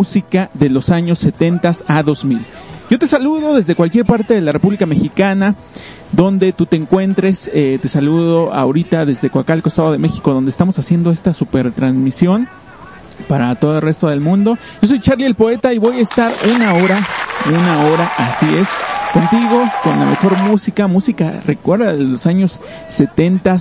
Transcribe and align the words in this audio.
música 0.00 0.48
de 0.54 0.70
los 0.70 0.88
años 0.88 1.18
70 1.18 1.72
a 1.86 2.02
2000. 2.02 2.40
Yo 2.88 2.98
te 2.98 3.06
saludo 3.06 3.54
desde 3.54 3.74
cualquier 3.74 4.06
parte 4.06 4.32
de 4.32 4.40
la 4.40 4.50
República 4.50 4.86
Mexicana, 4.86 5.56
donde 6.10 6.54
tú 6.54 6.64
te 6.64 6.76
encuentres. 6.76 7.50
Eh, 7.52 7.78
te 7.82 7.86
saludo 7.86 8.54
ahorita 8.54 9.04
desde 9.04 9.28
Coacalco, 9.28 9.68
Estado 9.68 9.92
de 9.92 9.98
México, 9.98 10.32
donde 10.32 10.50
estamos 10.50 10.78
haciendo 10.78 11.12
esta 11.12 11.34
super 11.34 11.70
transmisión 11.72 12.48
para 13.28 13.54
todo 13.56 13.76
el 13.76 13.82
resto 13.82 14.08
del 14.08 14.22
mundo. 14.22 14.56
Yo 14.80 14.88
soy 14.88 15.00
Charlie 15.00 15.26
el 15.26 15.34
Poeta 15.34 15.74
y 15.74 15.78
voy 15.78 15.98
a 15.98 16.00
estar 16.00 16.32
una 16.54 16.72
hora, 16.72 17.06
una 17.46 17.84
hora, 17.84 18.10
así 18.16 18.46
es, 18.54 18.68
contigo, 19.12 19.62
con 19.84 20.00
la 20.00 20.06
mejor 20.06 20.40
música, 20.40 20.86
música, 20.86 21.42
recuerda, 21.44 21.94
de 21.94 22.04
los 22.04 22.26
años 22.26 22.58
70 22.88 23.58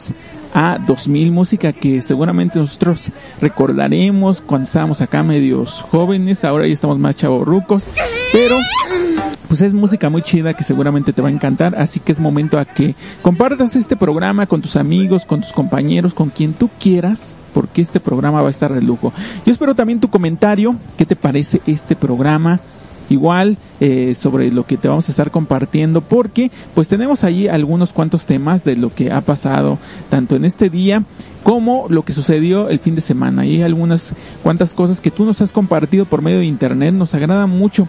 a 0.59 0.77
2000, 0.77 1.31
música 1.31 1.71
que 1.71 2.01
seguramente 2.01 2.59
nosotros 2.59 3.11
recordaremos 3.39 4.41
cuando 4.41 4.65
estábamos 4.65 4.99
acá 4.99 5.23
medios 5.23 5.85
jóvenes, 5.89 6.43
ahora 6.43 6.67
ya 6.67 6.73
estamos 6.73 6.99
más 6.99 7.15
chavorrucos, 7.15 7.95
pero 8.33 8.57
pues 9.47 9.61
es 9.61 9.73
música 9.73 10.09
muy 10.09 10.21
chida 10.21 10.53
que 10.53 10.65
seguramente 10.65 11.13
te 11.13 11.21
va 11.21 11.29
a 11.29 11.31
encantar, 11.31 11.79
así 11.79 12.01
que 12.01 12.11
es 12.11 12.19
momento 12.19 12.59
a 12.59 12.65
que 12.65 12.93
compartas 13.21 13.77
este 13.77 13.95
programa 13.95 14.47
con 14.47 14.61
tus 14.61 14.75
amigos, 14.75 15.25
con 15.25 15.39
tus 15.39 15.53
compañeros, 15.53 16.13
con 16.13 16.29
quien 16.29 16.51
tú 16.51 16.69
quieras, 16.77 17.37
porque 17.53 17.81
este 17.81 18.01
programa 18.01 18.41
va 18.41 18.49
a 18.49 18.51
estar 18.51 18.73
de 18.73 18.81
lujo. 18.81 19.13
Yo 19.45 19.53
espero 19.53 19.75
también 19.75 20.01
tu 20.01 20.09
comentario, 20.09 20.75
¿qué 20.97 21.05
te 21.05 21.15
parece 21.15 21.61
este 21.67 21.95
programa? 21.95 22.59
Igual 23.09 23.57
eh, 23.79 24.15
sobre 24.15 24.51
lo 24.51 24.65
que 24.65 24.77
te 24.77 24.87
vamos 24.87 25.09
a 25.09 25.11
estar 25.11 25.31
compartiendo 25.31 26.01
porque 26.01 26.51
pues 26.75 26.87
tenemos 26.87 27.23
ahí 27.23 27.47
algunos 27.47 27.93
cuantos 27.93 28.25
temas 28.25 28.63
de 28.63 28.75
lo 28.75 28.93
que 28.93 29.11
ha 29.11 29.21
pasado 29.21 29.77
tanto 30.09 30.35
en 30.35 30.45
este 30.45 30.69
día 30.69 31.03
como 31.43 31.87
lo 31.89 32.03
que 32.03 32.13
sucedió 32.13 32.69
el 32.69 32.79
fin 32.79 32.95
de 32.95 33.01
semana. 33.01 33.43
Hay 33.43 33.61
algunas 33.61 34.13
cuantas 34.43 34.73
cosas 34.73 34.99
que 34.99 35.11
tú 35.11 35.25
nos 35.25 35.41
has 35.41 35.51
compartido 35.51 36.05
por 36.05 36.21
medio 36.21 36.39
de 36.39 36.45
internet. 36.45 36.93
Nos 36.93 37.15
agrada 37.15 37.47
mucho 37.47 37.87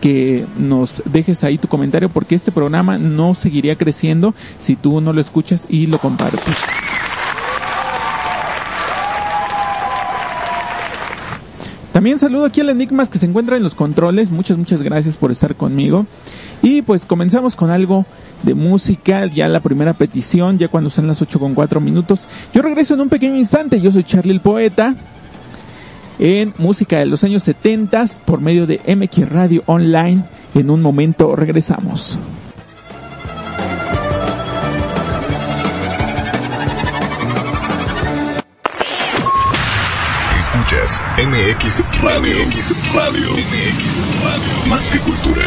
que 0.00 0.46
nos 0.58 1.02
dejes 1.04 1.44
ahí 1.44 1.58
tu 1.58 1.68
comentario 1.68 2.08
porque 2.08 2.34
este 2.34 2.52
programa 2.52 2.98
no 2.98 3.34
seguiría 3.34 3.76
creciendo 3.76 4.34
si 4.58 4.76
tú 4.76 5.00
no 5.00 5.12
lo 5.12 5.20
escuchas 5.20 5.66
y 5.68 5.86
lo 5.86 5.98
compartes. 5.98 6.56
También 11.92 12.18
saludo 12.18 12.46
aquí 12.46 12.60
al 12.60 12.70
Enigmas 12.70 13.10
que 13.10 13.18
se 13.18 13.26
encuentra 13.26 13.56
en 13.56 13.62
los 13.62 13.74
controles. 13.74 14.30
Muchas, 14.30 14.56
muchas 14.56 14.82
gracias 14.82 15.18
por 15.18 15.30
estar 15.30 15.54
conmigo. 15.54 16.06
Y 16.62 16.80
pues 16.82 17.04
comenzamos 17.04 17.54
con 17.54 17.70
algo 17.70 18.06
de 18.42 18.54
música, 18.54 19.26
ya 19.26 19.48
la 19.48 19.60
primera 19.60 19.92
petición, 19.92 20.58
ya 20.58 20.68
cuando 20.68 20.88
son 20.88 21.06
las 21.06 21.20
8 21.20 21.38
con 21.38 21.54
4 21.54 21.80
minutos. 21.80 22.28
Yo 22.54 22.62
regreso 22.62 22.94
en 22.94 23.00
un 23.00 23.08
pequeño 23.10 23.36
instante, 23.36 23.80
yo 23.80 23.90
soy 23.90 24.04
Charlie 24.04 24.32
el 24.32 24.40
Poeta, 24.40 24.94
en 26.18 26.54
música 26.58 26.98
de 26.98 27.06
los 27.06 27.24
años 27.24 27.42
70 27.42 28.04
por 28.24 28.40
medio 28.40 28.66
de 28.66 28.80
MX 28.86 29.28
Radio 29.28 29.62
Online. 29.66 30.24
En 30.54 30.70
un 30.70 30.80
momento 30.80 31.36
regresamos. 31.36 32.18
MX 41.18 41.82
Radio. 42.02 42.38
MX 42.46 42.94
Radio. 42.94 43.32
MX 43.32 44.00
Radio. 44.24 44.66
Más 44.66 44.88
que 44.88 44.98
cultura. 45.00 45.46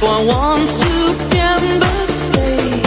For 0.00 0.24
wants 0.24 0.78
to 0.78 1.14
can 1.28 1.78
but 1.78 2.08
stay. 2.08 2.82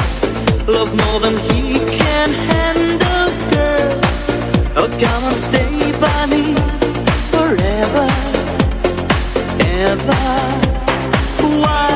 Loves 0.66 0.96
more 0.96 1.19
than 1.19 1.38
he 1.38 1.78
can 1.78 2.29
handle, 2.50 3.30
girl. 3.54 4.00
Oh, 4.80 4.89
come 5.04 5.24
and 5.30 5.39
stay 5.50 5.92
by 6.01 6.25
me 6.33 6.56
forever, 7.30 8.07
ever. 9.86 10.24
Why 11.62 11.92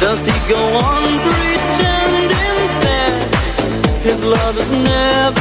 does 0.00 0.20
he 0.26 0.36
go 0.52 0.62
on 0.76 1.04
pretending 1.26 2.58
that 2.82 4.02
His 4.02 4.24
love 4.24 4.58
is 4.58 4.70
never 4.72 5.35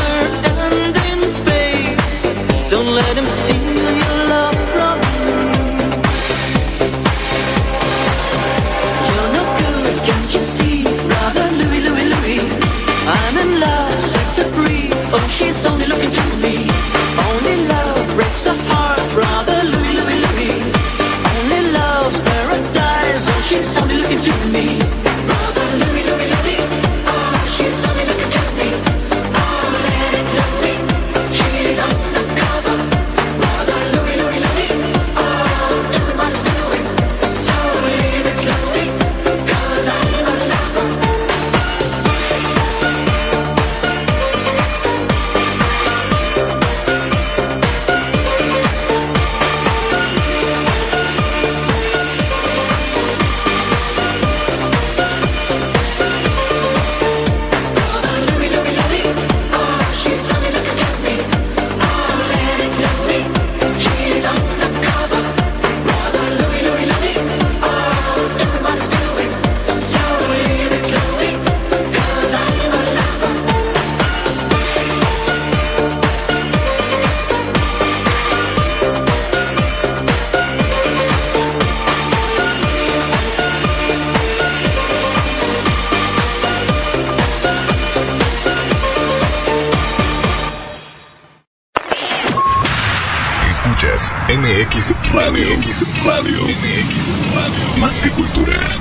MX 94.27 95.13
Radio. 95.13 95.55
MX 95.55 96.03
Radio. 96.03 96.41
MX 96.41 97.35
Radio. 97.35 97.77
Más 97.77 98.01
que 98.01 98.09
cultura. 98.09 98.79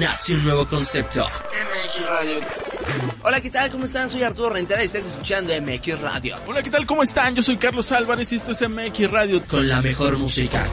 Nace 0.00 0.34
un 0.34 0.42
nuevo 0.42 0.66
concepto. 0.66 1.24
MX 1.28 2.08
Radio. 2.08 2.40
Hola, 3.22 3.40
¿qué 3.40 3.50
tal? 3.50 3.70
¿Cómo 3.70 3.84
están? 3.84 4.10
Soy 4.10 4.24
Arturo 4.24 4.50
Rentera 4.50 4.82
y 4.82 4.86
estás 4.86 5.06
escuchando 5.06 5.52
MX 5.62 6.00
Radio. 6.00 6.34
Hola, 6.48 6.60
¿qué 6.64 6.70
tal? 6.70 6.84
¿Cómo 6.84 7.04
están? 7.04 7.36
Yo 7.36 7.42
soy 7.42 7.56
Carlos 7.56 7.92
Álvarez 7.92 8.32
y 8.32 8.36
esto 8.36 8.50
es 8.50 8.68
MX 8.68 9.12
Radio. 9.12 9.44
Con 9.46 9.68
la 9.68 9.80
mejor 9.80 10.18
música. 10.18 10.66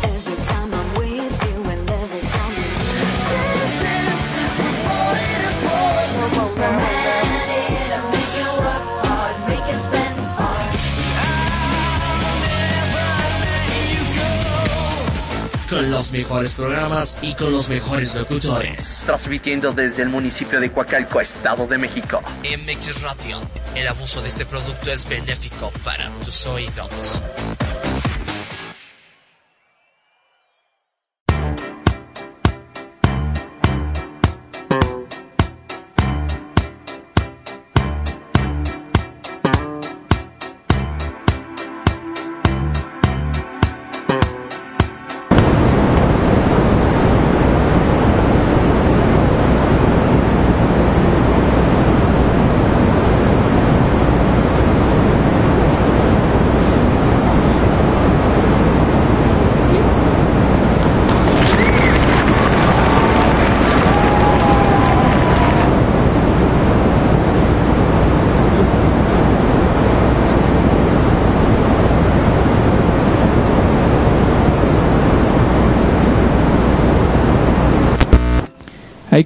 Con 15.89 15.97
los 15.97 16.11
mejores 16.11 16.55
programas 16.55 17.17
y 17.21 17.33
con 17.33 17.51
los 17.51 17.67
mejores 17.69 18.13
locutores. 18.13 19.03
Transmitiendo 19.05 19.73
desde 19.73 20.03
el 20.03 20.09
municipio 20.09 20.59
de 20.59 20.71
Coacalco, 20.71 21.19
Estado 21.19 21.65
de 21.65 21.77
México. 21.77 22.21
MX 22.43 23.01
Radio. 23.01 23.41
El 23.75 23.87
abuso 23.87 24.21
de 24.21 24.29
este 24.29 24.45
producto 24.45 24.91
es 24.91 25.07
benéfico 25.07 25.71
para 25.83 26.09
tus 26.23 26.45
oídos. 26.45 27.21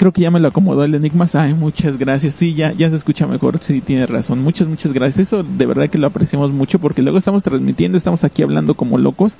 Creo 0.03 0.11
que 0.11 0.21
ya 0.21 0.31
me 0.31 0.41
lo 0.41 0.49
acomodó 0.49 0.83
el 0.83 0.93
Enigma. 0.95 1.25
Ay, 1.31 1.53
muchas 1.53 1.95
gracias. 1.95 2.35
Sí, 2.35 2.53
ya, 2.53 2.73
ya 2.73 2.89
se 2.89 2.97
escucha 2.97 3.25
mejor. 3.25 3.59
Sí, 3.59 3.79
tiene 3.79 4.05
razón. 4.05 4.43
Muchas, 4.43 4.67
muchas 4.67 4.91
gracias. 4.91 5.27
Eso 5.27 5.43
de 5.43 5.65
verdad 5.65 5.89
que 5.89 5.97
lo 5.97 6.07
apreciamos 6.07 6.51
mucho 6.51 6.77
porque 6.77 7.01
luego 7.01 7.17
estamos 7.17 7.41
transmitiendo, 7.41 7.97
estamos 7.97 8.25
aquí 8.25 8.43
hablando 8.43 8.75
como 8.75 8.97
locos. 8.97 9.37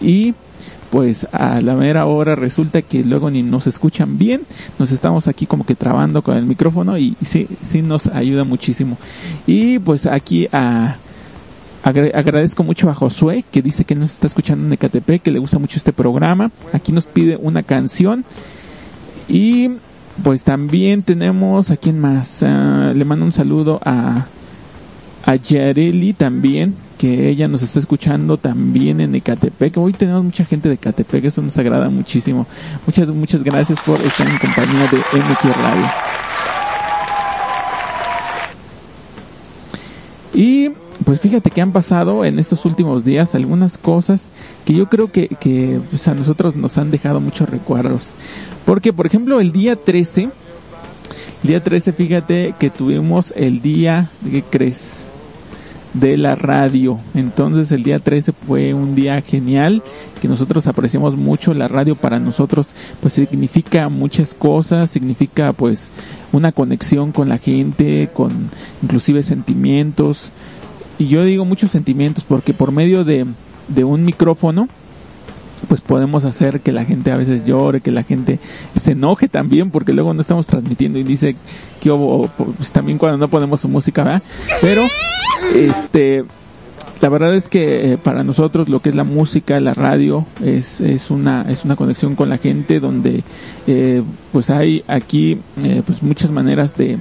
Y 0.00 0.32
pues 0.90 1.28
a 1.32 1.60
la 1.60 1.74
mera 1.74 2.06
hora 2.06 2.34
resulta 2.34 2.80
que 2.80 3.04
luego 3.04 3.30
ni 3.30 3.42
nos 3.42 3.66
escuchan 3.66 4.16
bien. 4.16 4.46
Nos 4.78 4.90
estamos 4.90 5.28
aquí 5.28 5.44
como 5.44 5.66
que 5.66 5.74
trabando 5.74 6.22
con 6.22 6.38
el 6.38 6.46
micrófono 6.46 6.96
y, 6.96 7.14
sí, 7.20 7.46
sí 7.60 7.82
nos 7.82 8.06
ayuda 8.06 8.44
muchísimo. 8.44 8.96
Y 9.46 9.80
pues 9.80 10.06
aquí 10.06 10.48
a, 10.50 10.96
agradezco 11.82 12.62
mucho 12.62 12.88
a 12.88 12.94
Josué 12.94 13.44
que 13.50 13.60
dice 13.60 13.84
que 13.84 13.94
nos 13.94 14.12
está 14.12 14.28
escuchando 14.28 14.64
en 14.64 14.72
Ecatepec, 14.72 15.20
que 15.20 15.30
le 15.30 15.40
gusta 15.40 15.58
mucho 15.58 15.76
este 15.76 15.92
programa. 15.92 16.50
Aquí 16.72 16.90
nos 16.90 17.04
pide 17.04 17.36
una 17.36 17.62
canción 17.62 18.24
y 19.28 19.70
pues 20.22 20.44
también 20.44 21.02
tenemos 21.02 21.70
a 21.70 21.76
quién 21.76 21.98
más. 21.98 22.42
Ah, 22.42 22.92
le 22.94 23.04
mando 23.04 23.24
un 23.24 23.32
saludo 23.32 23.80
a, 23.84 24.26
a 25.24 25.34
Yareli 25.36 26.12
también, 26.12 26.76
que 26.98 27.28
ella 27.28 27.48
nos 27.48 27.62
está 27.62 27.78
escuchando 27.78 28.36
también 28.36 29.00
en 29.00 29.14
Ecatepec. 29.14 29.76
Hoy 29.78 29.92
tenemos 29.92 30.22
mucha 30.22 30.44
gente 30.44 30.68
de 30.68 30.76
Ecatepec, 30.76 31.24
eso 31.24 31.42
nos 31.42 31.58
agrada 31.58 31.88
muchísimo. 31.90 32.46
Muchas, 32.86 33.08
muchas 33.08 33.42
gracias 33.42 33.80
por 33.80 34.00
estar 34.02 34.28
en 34.28 34.38
compañía 34.38 34.88
de 34.88 34.98
MX 34.98 35.56
Radio. 35.56 35.86
Y 40.34 40.70
pues 41.04 41.20
fíjate 41.20 41.50
que 41.50 41.60
han 41.60 41.72
pasado 41.72 42.24
en 42.24 42.38
estos 42.38 42.64
últimos 42.64 43.04
días 43.04 43.34
algunas 43.34 43.78
cosas 43.78 44.30
que 44.64 44.74
yo 44.74 44.88
creo 44.88 45.12
que, 45.12 45.28
que 45.28 45.80
pues 45.90 46.08
a 46.08 46.14
nosotros 46.14 46.56
nos 46.56 46.78
han 46.78 46.90
dejado 46.90 47.20
muchos 47.20 47.48
recuerdos. 47.48 48.10
Porque, 48.64 48.92
por 48.92 49.06
ejemplo, 49.06 49.40
el 49.40 49.52
día 49.52 49.76
13, 49.76 50.22
el 50.22 51.48
día 51.48 51.62
13, 51.62 51.92
fíjate 51.92 52.54
que 52.58 52.70
tuvimos 52.70 53.32
el 53.36 53.60
día, 53.60 54.10
¿qué 54.30 54.42
crees? 54.42 55.08
De 55.92 56.16
la 56.16 56.34
radio. 56.34 56.98
Entonces 57.14 57.70
el 57.70 57.82
día 57.82 57.98
13 57.98 58.32
fue 58.32 58.72
un 58.72 58.94
día 58.94 59.20
genial, 59.20 59.82
que 60.20 60.26
nosotros 60.26 60.66
apreciamos 60.66 61.16
mucho. 61.16 61.52
La 61.52 61.68
radio 61.68 61.94
para 61.96 62.18
nosotros 62.18 62.68
pues 63.00 63.12
significa 63.12 63.90
muchas 63.90 64.32
cosas, 64.32 64.90
significa 64.90 65.52
pues 65.52 65.90
una 66.32 66.50
conexión 66.50 67.12
con 67.12 67.28
la 67.28 67.38
gente, 67.38 68.08
con 68.12 68.50
inclusive 68.82 69.22
sentimientos. 69.22 70.30
Y 70.98 71.08
yo 71.08 71.24
digo 71.24 71.44
muchos 71.44 71.70
sentimientos 71.70 72.24
porque 72.24 72.54
por 72.54 72.72
medio 72.72 73.04
de, 73.04 73.26
de 73.68 73.84
un 73.84 74.04
micrófono, 74.04 74.68
pues 75.64 75.80
podemos 75.80 76.24
hacer 76.24 76.60
que 76.60 76.72
la 76.72 76.84
gente 76.84 77.10
a 77.10 77.16
veces 77.16 77.44
llore, 77.44 77.80
que 77.80 77.90
la 77.90 78.02
gente 78.02 78.38
se 78.80 78.92
enoje 78.92 79.28
también, 79.28 79.70
porque 79.70 79.92
luego 79.92 80.14
no 80.14 80.20
estamos 80.20 80.46
transmitiendo 80.46 80.98
y 80.98 81.02
dice 81.02 81.36
que 81.80 81.90
pues 82.36 82.72
también 82.72 82.98
cuando 82.98 83.18
no 83.18 83.28
ponemos 83.28 83.60
su 83.60 83.68
música, 83.68 84.02
¿verdad? 84.04 84.22
Pero, 84.60 84.86
este, 85.54 86.24
la 87.00 87.08
verdad 87.08 87.34
es 87.34 87.48
que 87.48 87.92
eh, 87.92 87.98
para 87.98 88.24
nosotros 88.24 88.68
lo 88.68 88.80
que 88.80 88.88
es 88.88 88.94
la 88.94 89.04
música, 89.04 89.60
la 89.60 89.74
radio, 89.74 90.26
es, 90.42 90.80
es 90.80 91.10
una, 91.10 91.42
es 91.48 91.64
una 91.64 91.76
conexión 91.76 92.16
con 92.16 92.28
la 92.28 92.38
gente 92.38 92.80
donde, 92.80 93.22
eh, 93.66 94.02
pues 94.32 94.50
hay 94.50 94.84
aquí, 94.86 95.38
eh, 95.62 95.82
pues 95.84 96.02
muchas 96.02 96.30
maneras 96.30 96.76
de, 96.76 96.98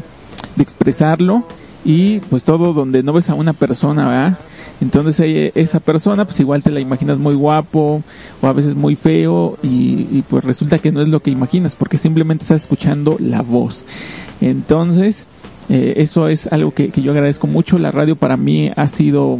de 0.56 0.64
expresarlo 0.64 1.46
y 1.86 2.20
pues 2.20 2.44
todo 2.44 2.74
donde 2.74 3.04
no 3.04 3.14
ves 3.14 3.30
a 3.30 3.36
una 3.36 3.54
persona, 3.54 4.08
¿verdad? 4.08 4.38
Entonces 4.84 5.52
esa 5.56 5.80
persona 5.80 6.26
pues 6.26 6.42
igual 6.42 6.62
te 6.62 6.70
la 6.70 6.82
imaginas 6.82 7.18
muy 7.18 7.36
guapo 7.36 8.04
o 8.42 8.48
a 8.48 8.52
veces 8.52 8.76
muy 8.76 8.96
feo 8.96 9.58
y, 9.64 10.24
pues 10.24 10.44
resulta 10.44 10.78
que 10.78 10.92
no 10.92 11.02
es 11.02 11.08
lo 11.08 11.22
que 11.22 11.32
imaginas 11.32 11.74
porque 11.74 11.98
simplemente 11.98 12.44
estás 12.44 12.64
escuchando 12.64 13.16
la 13.18 13.42
voz. 13.42 13.86
Entonces 14.42 15.26
eh, 15.70 15.94
eso 15.98 16.28
es 16.28 16.48
algo 16.48 16.72
que, 16.72 16.92
yo 16.92 17.14
agradezco 17.14 17.48
mucho. 17.48 17.78
La 17.78 17.92
radio 17.92 18.18
para 18.18 18.36
mí 18.36 18.72
ha 18.76 18.90
sido 18.90 19.40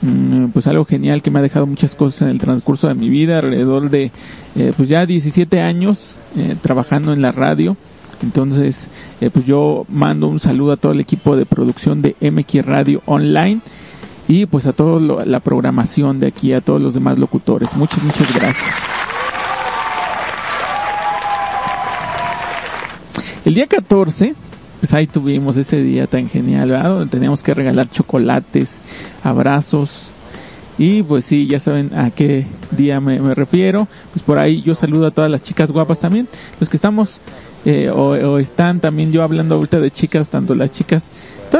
mm, 0.00 0.46
pues 0.46 0.66
algo 0.66 0.84
genial 0.84 1.22
que 1.22 1.30
me 1.30 1.38
ha 1.38 1.42
dejado 1.42 1.66
muchas 1.66 1.94
cosas 1.94 2.22
en 2.22 2.30
el 2.30 2.40
transcurso 2.40 2.88
de 2.88 2.94
mi 2.94 3.08
vida, 3.08 3.38
alrededor 3.38 3.88
de 3.88 4.10
eh, 4.56 4.72
pues 4.76 4.88
ya 4.88 5.06
17 5.06 5.60
años 5.60 6.16
eh, 6.36 6.56
trabajando 6.60 7.12
en 7.12 7.22
la 7.22 7.30
radio. 7.30 7.76
Entonces, 8.20 8.88
pues 9.32 9.46
yo 9.46 9.84
mando 9.88 10.28
un 10.28 10.38
saludo 10.38 10.70
a 10.72 10.76
todo 10.76 10.92
el 10.92 11.00
equipo 11.00 11.34
de 11.34 11.44
producción 11.44 12.02
de 12.02 12.14
MX 12.20 12.64
Radio 12.64 13.02
Online 13.04 13.60
y 14.32 14.46
pues 14.46 14.66
a 14.66 14.72
toda 14.72 15.26
la 15.26 15.40
programación 15.40 16.18
de 16.18 16.28
aquí, 16.28 16.54
a 16.54 16.62
todos 16.62 16.80
los 16.80 16.94
demás 16.94 17.18
locutores. 17.18 17.76
Muchas, 17.76 18.02
muchas 18.02 18.34
gracias. 18.34 18.74
El 23.44 23.52
día 23.52 23.66
14, 23.66 24.34
pues 24.80 24.94
ahí 24.94 25.06
tuvimos 25.06 25.58
ese 25.58 25.82
día 25.82 26.06
tan 26.06 26.30
genial, 26.30 26.70
¿verdad? 26.70 26.88
Donde 26.88 27.10
teníamos 27.10 27.42
que 27.42 27.52
regalar 27.52 27.90
chocolates, 27.90 28.80
abrazos, 29.22 30.12
y 30.78 31.02
pues 31.02 31.26
sí, 31.26 31.46
ya 31.46 31.58
saben 31.58 31.90
a 31.94 32.10
qué 32.10 32.46
día 32.70 33.00
me, 33.00 33.20
me, 33.20 33.34
refiero. 33.34 33.86
Pues 34.14 34.22
por 34.22 34.38
ahí 34.38 34.62
yo 34.62 34.74
saludo 34.74 35.08
a 35.08 35.10
todas 35.10 35.30
las 35.30 35.42
chicas 35.42 35.70
guapas 35.70 35.98
también. 35.98 36.26
Los 36.58 36.70
que 36.70 36.78
estamos 36.78 37.20
eh, 37.66 37.90
o, 37.90 38.12
o, 38.12 38.38
están 38.38 38.80
también 38.80 39.12
yo 39.12 39.22
hablando 39.22 39.56
ahorita 39.56 39.78
de 39.78 39.90
chicas, 39.90 40.30
tanto 40.30 40.54
las 40.54 40.72
chicas 40.72 41.10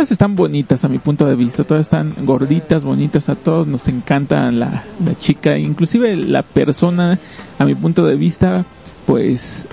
todas 0.03 0.11
están 0.11 0.35
bonitas 0.35 0.85
a 0.85 0.89
mi 0.89 0.99
punto 0.99 1.27
de 1.27 1.37
vista, 1.37 1.63
todas 1.63 1.87
están 1.87 2.13
gorditas, 2.25 2.83
bonitas, 2.83 3.29
a 3.29 3.37
todos 3.37 3.69
nos 3.69 3.87
encanta 3.87 4.51
la, 4.51 4.83
la 5.05 5.15
chica, 5.15 5.57
inclusive 5.57 6.17
la 6.17 6.43
persona 6.43 7.21
a 7.57 7.65
mi 7.65 7.77
punto 7.77 8.05
de 8.05 8.17
vista 8.17 8.65
pues 9.07 9.69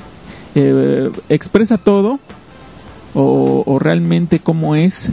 eh, 0.54 1.10
expresa 1.30 1.80
todo 1.80 2.20
o, 3.16 3.64
o, 3.66 3.80
realmente 3.80 4.38
cómo 4.38 4.76
es 4.76 5.10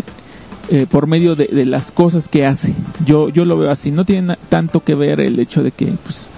eh, 0.69 0.87
por 0.87 1.07
medio 1.07 1.35
de, 1.35 1.65
las 1.65 1.93
cosas 1.93 2.29
que 2.29 2.45
hace. 2.45 2.75
Yo, 3.07 3.31
yo 3.31 3.47
lo 3.47 3.57
veo 3.57 3.71
así, 3.71 3.91
no 3.91 4.05
tiene 4.05 4.37
tanto 4.51 4.81
que 4.81 4.95
ver 4.95 5.21
el 5.21 5.39
hecho 5.39 5.63
de 5.63 5.71
que 5.71 5.87
pues 5.87 6.29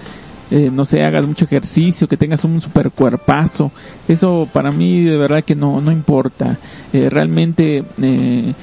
eh, 0.51 0.71
no 0.73 0.85
sé, 0.85 1.03
hagas 1.03 1.25
mucho 1.25 1.45
ejercicio, 1.45 2.07
que 2.07 2.17
tengas 2.17 2.43
un 2.43 2.59
super 2.61 2.91
cuerpazo. 2.91 3.71
Eso 4.07 4.47
para 4.51 4.71
mí 4.71 5.03
de 5.03 5.17
verdad 5.17 5.43
que 5.43 5.55
no, 5.55 5.81
no 5.81 5.91
importa. 5.91 6.57
Eh, 6.91 7.09
realmente, 7.09 7.83
eh, 8.01 8.53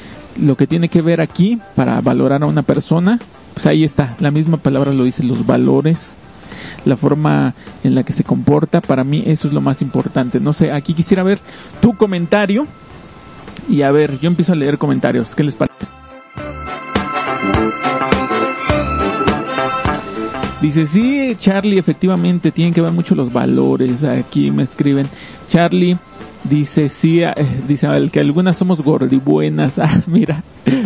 lo 0.40 0.56
que 0.56 0.66
tiene 0.66 0.88
que 0.88 1.02
ver 1.02 1.20
aquí 1.20 1.58
para 1.74 2.00
valorar 2.00 2.42
a 2.42 2.46
una 2.46 2.62
persona, 2.62 3.18
pues 3.54 3.66
ahí 3.66 3.84
está, 3.84 4.16
la 4.20 4.30
misma 4.30 4.58
palabra 4.58 4.92
lo 4.92 5.04
dice, 5.04 5.22
los 5.22 5.46
valores, 5.46 6.16
la 6.84 6.96
forma 6.96 7.54
en 7.84 7.94
la 7.94 8.02
que 8.02 8.12
se 8.12 8.24
comporta, 8.24 8.80
para 8.80 9.04
mí 9.04 9.22
eso 9.26 9.48
es 9.48 9.54
lo 9.54 9.60
más 9.60 9.80
importante. 9.80 10.40
No 10.40 10.52
sé, 10.52 10.72
aquí 10.72 10.92
quisiera 10.92 11.22
ver 11.22 11.40
tu 11.80 11.96
comentario 11.96 12.66
y 13.68 13.82
a 13.82 13.90
ver, 13.90 14.18
yo 14.20 14.28
empiezo 14.28 14.52
a 14.52 14.56
leer 14.56 14.78
comentarios, 14.78 15.34
¿qué 15.34 15.44
les 15.44 15.56
parece? 15.56 15.86
Dice, 20.60 20.86
sí, 20.86 21.36
Charlie, 21.38 21.78
efectivamente, 21.78 22.50
tienen 22.50 22.72
que 22.72 22.80
ver 22.80 22.92
mucho 22.92 23.14
los 23.14 23.30
valores. 23.30 24.02
Aquí 24.04 24.50
me 24.50 24.62
escriben, 24.62 25.06
Charlie, 25.48 25.98
dice, 26.44 26.88
sí, 26.88 27.22
eh, 27.22 27.34
dice, 27.68 27.88
que 28.10 28.20
algunas 28.20 28.56
somos 28.56 28.80
gordibuenas. 28.80 29.78
Ah, 29.86 30.02
mira, 30.06 30.42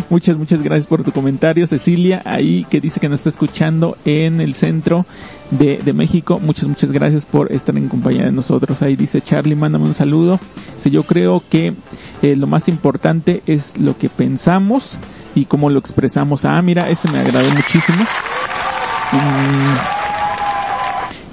muchas, 0.09 0.37
muchas 0.37 0.61
gracias 0.61 0.87
por 0.87 1.03
tu 1.03 1.11
comentario. 1.11 1.65
Cecilia, 1.65 2.21
ahí 2.25 2.67
que 2.69 2.81
dice 2.81 2.99
que 2.99 3.07
nos 3.07 3.21
está 3.21 3.29
escuchando 3.29 3.97
en 4.03 4.41
el 4.41 4.53
centro 4.55 5.05
de, 5.49 5.77
de 5.77 5.93
México. 5.93 6.39
Muchas, 6.39 6.67
muchas 6.67 6.91
gracias 6.91 7.25
por 7.25 7.51
estar 7.51 7.75
en 7.77 7.87
compañía 7.87 8.25
de 8.25 8.31
nosotros. 8.31 8.81
Ahí 8.81 8.95
dice, 8.97 9.21
Charlie, 9.21 9.55
mándame 9.55 9.85
un 9.85 9.93
saludo. 9.93 10.39
Dice, 10.75 10.91
yo 10.91 11.03
creo 11.03 11.41
que 11.49 11.73
eh, 12.21 12.35
lo 12.35 12.45
más 12.45 12.67
importante 12.67 13.41
es 13.47 13.77
lo 13.77 13.97
que 13.97 14.09
pensamos 14.09 14.97
y 15.33 15.45
cómo 15.45 15.69
lo 15.69 15.79
expresamos. 15.79 16.43
Ah, 16.43 16.61
mira, 16.61 16.89
ese 16.89 17.09
me 17.09 17.19
agradó 17.19 17.49
muchísimo. 17.51 18.05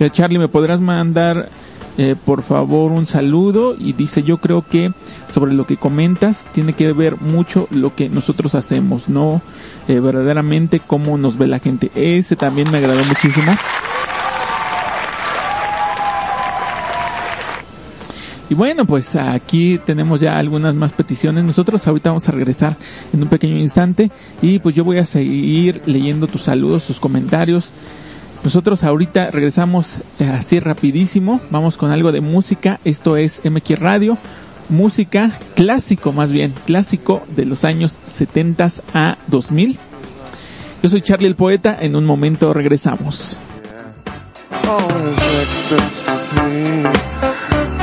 Eh, 0.00 0.10
Charlie, 0.10 0.38
¿me 0.38 0.48
podrás 0.48 0.80
mandar 0.80 1.48
eh, 1.96 2.14
por 2.24 2.42
favor 2.42 2.92
un 2.92 3.06
saludo? 3.06 3.74
Y 3.78 3.92
dice, 3.92 4.22
yo 4.22 4.38
creo 4.38 4.62
que 4.62 4.92
sobre 5.28 5.54
lo 5.54 5.66
que 5.66 5.76
comentas 5.76 6.44
tiene 6.52 6.72
que 6.72 6.92
ver 6.92 7.20
mucho 7.20 7.66
lo 7.70 7.94
que 7.94 8.08
nosotros 8.08 8.54
hacemos, 8.54 9.08
no 9.08 9.42
eh, 9.88 10.00
verdaderamente 10.00 10.80
cómo 10.80 11.18
nos 11.18 11.36
ve 11.38 11.48
la 11.48 11.58
gente. 11.58 11.90
Ese 11.94 12.36
también 12.36 12.70
me 12.70 12.78
agradó 12.78 13.04
muchísimo. 13.04 13.52
Y 18.50 18.54
bueno, 18.54 18.86
pues 18.86 19.14
aquí 19.14 19.78
tenemos 19.84 20.20
ya 20.20 20.38
algunas 20.38 20.74
más 20.74 20.92
peticiones. 20.92 21.44
Nosotros 21.44 21.86
ahorita 21.86 22.10
vamos 22.10 22.28
a 22.28 22.32
regresar 22.32 22.76
en 23.12 23.22
un 23.22 23.28
pequeño 23.28 23.56
instante 23.56 24.10
y 24.40 24.58
pues 24.58 24.74
yo 24.74 24.84
voy 24.84 24.98
a 24.98 25.04
seguir 25.04 25.82
leyendo 25.84 26.26
tus 26.26 26.44
saludos, 26.44 26.86
tus 26.86 26.98
comentarios. 26.98 27.70
Nosotros 28.42 28.84
ahorita 28.84 29.30
regresamos 29.30 29.98
eh, 30.18 30.26
así 30.26 30.60
rapidísimo. 30.60 31.40
Vamos 31.50 31.76
con 31.76 31.90
algo 31.90 32.12
de 32.12 32.20
música. 32.20 32.80
Esto 32.84 33.16
es 33.16 33.42
MX 33.44 33.78
Radio. 33.78 34.16
Música 34.70 35.38
clásico 35.54 36.12
más 36.12 36.30
bien, 36.30 36.52
clásico 36.66 37.22
de 37.34 37.46
los 37.46 37.64
años 37.64 37.98
70 38.06 38.68
a 38.94 39.16
2000. 39.26 39.78
Yo 40.82 40.88
soy 40.88 41.02
Charlie 41.02 41.26
el 41.26 41.34
Poeta. 41.34 41.76
En 41.80 41.96
un 41.96 42.06
momento 42.06 42.54
regresamos. 42.54 43.38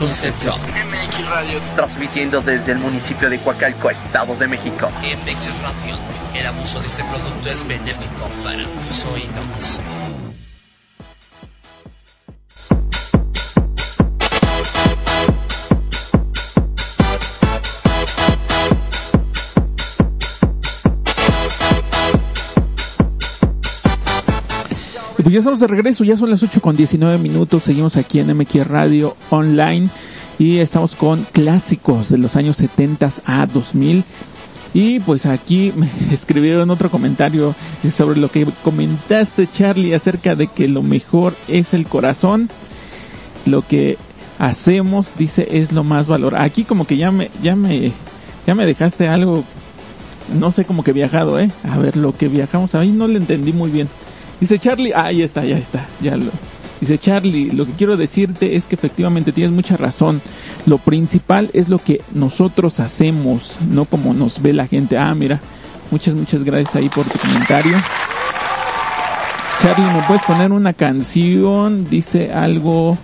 Concepto. 0.00 0.56
MX 0.56 1.28
Radio. 1.28 1.60
Transmitiendo 1.76 2.40
desde 2.40 2.72
el 2.72 2.78
municipio 2.78 3.28
de 3.28 3.38
Coacalco, 3.38 3.90
Estado 3.90 4.34
de 4.34 4.48
México. 4.48 4.90
MX 5.02 5.62
Radio. 5.62 5.98
El 6.34 6.46
abuso 6.46 6.80
de 6.80 6.86
este 6.86 7.04
producto 7.04 7.48
es 7.48 7.66
benéfico 7.66 8.28
para 8.42 8.64
tus 8.80 9.04
oídos. 9.04 9.80
Pues 25.30 25.34
ya 25.34 25.38
estamos 25.38 25.60
de 25.60 25.68
regreso, 25.68 26.02
ya 26.02 26.16
son 26.16 26.28
las 26.28 26.42
8 26.42 26.60
con 26.60 26.74
19 26.74 27.16
minutos, 27.18 27.62
seguimos 27.62 27.96
aquí 27.96 28.18
en 28.18 28.36
MX 28.36 28.66
Radio 28.66 29.16
Online 29.30 29.88
y 30.40 30.56
estamos 30.56 30.96
con 30.96 31.24
clásicos 31.30 32.08
de 32.08 32.18
los 32.18 32.34
años 32.34 32.56
70 32.56 33.08
a 33.24 33.46
2000. 33.46 34.02
Y 34.74 34.98
pues 34.98 35.26
aquí 35.26 35.72
me 35.76 35.88
escribieron 36.12 36.68
otro 36.70 36.90
comentario 36.90 37.54
sobre 37.94 38.18
lo 38.18 38.28
que 38.28 38.44
comentaste 38.64 39.46
Charlie 39.46 39.94
acerca 39.94 40.34
de 40.34 40.48
que 40.48 40.66
lo 40.66 40.82
mejor 40.82 41.36
es 41.46 41.74
el 41.74 41.86
corazón. 41.86 42.50
Lo 43.46 43.62
que 43.62 43.98
hacemos, 44.40 45.12
dice, 45.16 45.46
es 45.52 45.70
lo 45.70 45.84
más 45.84 46.08
valor. 46.08 46.34
Aquí 46.34 46.64
como 46.64 46.88
que 46.88 46.96
ya 46.96 47.12
me, 47.12 47.30
ya 47.40 47.54
me, 47.54 47.92
ya 48.48 48.56
me 48.56 48.66
dejaste 48.66 49.06
algo, 49.06 49.44
no 50.36 50.50
sé, 50.50 50.64
como 50.64 50.82
que 50.82 50.92
viajado, 50.92 51.38
eh. 51.38 51.52
A 51.62 51.78
ver, 51.78 51.96
lo 51.96 52.16
que 52.16 52.26
viajamos, 52.26 52.74
ahí 52.74 52.90
no 52.90 53.06
le 53.06 53.18
entendí 53.18 53.52
muy 53.52 53.70
bien. 53.70 53.86
Dice 54.40 54.58
Charlie, 54.58 54.92
ah, 54.94 55.04
ahí 55.04 55.22
está, 55.22 55.44
ya 55.44 55.58
está, 55.58 55.86
ya 56.00 56.16
lo. 56.16 56.30
Dice 56.80 56.98
Charlie, 56.98 57.50
lo 57.50 57.66
que 57.66 57.72
quiero 57.72 57.98
decirte 57.98 58.56
es 58.56 58.64
que 58.64 58.74
efectivamente 58.74 59.32
tienes 59.32 59.52
mucha 59.52 59.76
razón. 59.76 60.22
Lo 60.64 60.78
principal 60.78 61.50
es 61.52 61.68
lo 61.68 61.78
que 61.78 62.00
nosotros 62.14 62.80
hacemos, 62.80 63.58
no 63.68 63.84
como 63.84 64.14
nos 64.14 64.40
ve 64.40 64.54
la 64.54 64.66
gente. 64.66 64.96
Ah, 64.96 65.14
mira, 65.14 65.40
muchas, 65.90 66.14
muchas 66.14 66.42
gracias 66.42 66.76
ahí 66.76 66.88
por 66.88 67.06
tu 67.06 67.18
comentario. 67.18 67.76
Charlie, 69.60 69.92
¿me 69.92 70.02
puedes 70.04 70.22
poner 70.22 70.52
una 70.52 70.72
canción? 70.72 71.86
Dice 71.90 72.32
algo 72.32 72.96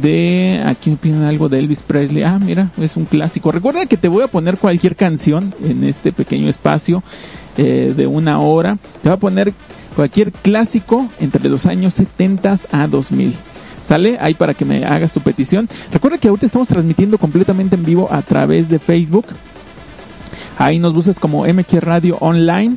de 0.00 0.62
aquí 0.64 0.90
me 0.90 0.96
piden 0.96 1.24
algo 1.24 1.48
de 1.48 1.58
Elvis 1.58 1.80
Presley. 1.80 2.22
Ah, 2.22 2.38
mira, 2.38 2.70
es 2.78 2.96
un 2.96 3.04
clásico. 3.04 3.50
Recuerda 3.50 3.86
que 3.86 3.96
te 3.96 4.08
voy 4.08 4.22
a 4.22 4.28
poner 4.28 4.58
cualquier 4.58 4.96
canción 4.96 5.52
en 5.62 5.84
este 5.84 6.12
pequeño 6.12 6.48
espacio 6.48 7.02
eh, 7.56 7.92
de 7.96 8.06
una 8.06 8.38
hora. 8.38 8.78
Te 9.02 9.08
voy 9.08 9.16
a 9.16 9.20
poner 9.20 9.52
cualquier 9.96 10.30
clásico 10.30 11.08
entre 11.18 11.48
los 11.48 11.66
años 11.66 11.94
70 11.94 12.56
a 12.70 12.86
2000. 12.86 13.34
¿Sale? 13.82 14.18
Ahí 14.20 14.34
para 14.34 14.52
que 14.52 14.64
me 14.64 14.84
hagas 14.84 15.12
tu 15.12 15.20
petición. 15.20 15.68
Recuerda 15.92 16.18
que 16.18 16.28
ahorita 16.28 16.46
estamos 16.46 16.68
transmitiendo 16.68 17.18
completamente 17.18 17.76
en 17.76 17.84
vivo 17.84 18.08
a 18.12 18.20
través 18.20 18.68
de 18.68 18.78
Facebook. 18.78 19.26
Ahí 20.58 20.78
nos 20.78 20.92
buscas 20.92 21.20
como 21.20 21.46
MQ 21.46 21.80
Radio 21.80 22.16
Online. 22.20 22.76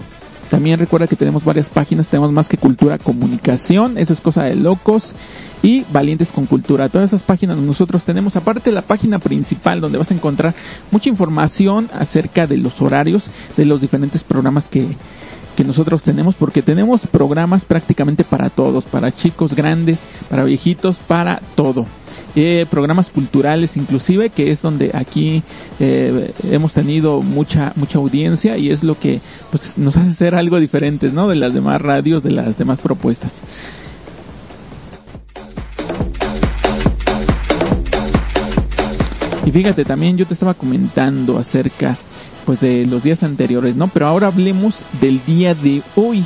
También 0.50 0.80
recuerda 0.80 1.08
que 1.08 1.16
tenemos 1.16 1.44
varias 1.44 1.70
páginas, 1.70 2.08
tenemos 2.08 2.32
más 2.32 2.48
que 2.48 2.58
cultura, 2.58 2.98
comunicación, 2.98 4.00
eso 4.00 4.14
es 4.14 4.22
cosa 4.22 4.44
de 4.46 4.56
locos 4.56 5.14
y 5.62 5.86
Valientes 5.92 6.32
con 6.32 6.48
Cultura. 6.48 6.90
Todas 6.90 7.12
esas 7.12 7.22
páginas 7.22 7.58
nosotros 7.58 8.04
tenemos, 8.04 8.36
aparte 8.36 8.72
la 8.72 8.82
página 8.82 9.20
principal 9.20 9.80
donde 9.80 10.00
vas 10.00 10.10
a 10.10 10.16
encontrar 10.16 10.56
mucha 10.90 11.10
información 11.10 11.88
acerca 11.94 12.48
de 12.48 12.58
los 12.58 12.82
horarios 12.82 13.30
de 13.58 13.66
los 13.66 13.80
diferentes 13.80 14.24
programas 14.24 14.70
que, 14.70 14.88
que 15.60 15.66
nosotros 15.66 16.04
tenemos, 16.04 16.36
porque 16.36 16.62
tenemos 16.62 17.06
programas 17.06 17.66
prácticamente 17.66 18.24
para 18.24 18.50
todos, 18.50 18.86
para 18.86 19.12
chicos 19.12 19.54
grandes, 19.54 20.00
para 20.30 20.46
viejitos, 20.46 21.00
para 21.00 21.42
todo. 21.56 21.86
Eh, 22.34 22.66
programas 22.70 23.10
culturales 23.10 23.76
inclusive, 23.76 24.30
que 24.30 24.52
es 24.52 24.62
donde 24.62 24.92
aquí 24.94 25.44
eh, 25.82 26.32
hemos 26.50 26.72
tenido 26.72 27.22
mucha 27.22 27.74
mucha 27.76 27.98
audiencia 27.98 28.56
y 28.56 28.70
es 28.70 28.86
lo 28.86 28.98
que 28.98 29.20
pues, 29.52 29.78
nos 29.78 29.98
hace 29.98 30.14
ser 30.14 30.34
algo 30.34 30.62
diferente, 30.62 31.12
¿no? 31.12 31.28
De 31.28 31.36
las 31.36 31.54
demás 31.54 31.82
radios, 31.82 32.24
de 32.24 32.32
las 32.32 32.58
demás 32.58 32.80
propuestas. 32.80 33.42
Y 39.46 39.52
fíjate, 39.52 39.84
también 39.84 40.16
yo 40.16 40.26
te 40.26 40.36
estaba 40.36 40.54
comentando 40.54 41.38
acerca 41.38 41.98
pues 42.46 42.60
de 42.60 42.86
los 42.86 43.04
días 43.04 43.24
anteriores, 43.24 43.76
¿no? 43.76 43.88
Pero 43.88 44.08
ahora 44.08 44.28
hablemos 44.28 44.84
del 45.02 45.24
día 45.26 45.54
de 45.56 45.82
hoy. 45.96 46.24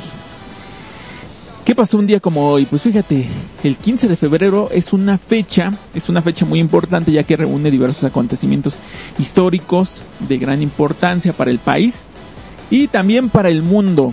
¿Qué 1.64 1.74
pasó 1.74 1.96
un 1.96 2.06
día 2.06 2.20
como 2.20 2.50
hoy? 2.50 2.66
Pues 2.66 2.82
fíjate, 2.82 3.26
el 3.62 3.78
15 3.78 4.06
de 4.06 4.16
febrero 4.18 4.68
es 4.70 4.92
una 4.92 5.16
fecha, 5.16 5.72
es 5.94 6.10
una 6.10 6.20
fecha 6.20 6.44
muy 6.44 6.60
importante 6.60 7.10
ya 7.10 7.22
que 7.22 7.36
reúne 7.36 7.70
diversos 7.70 8.04
acontecimientos 8.04 8.74
históricos 9.18 10.02
de 10.28 10.36
gran 10.36 10.60
importancia 10.60 11.32
para 11.32 11.50
el 11.50 11.58
país 11.58 12.04
y 12.70 12.88
también 12.88 13.30
para 13.30 13.48
el 13.48 13.62
mundo. 13.62 14.12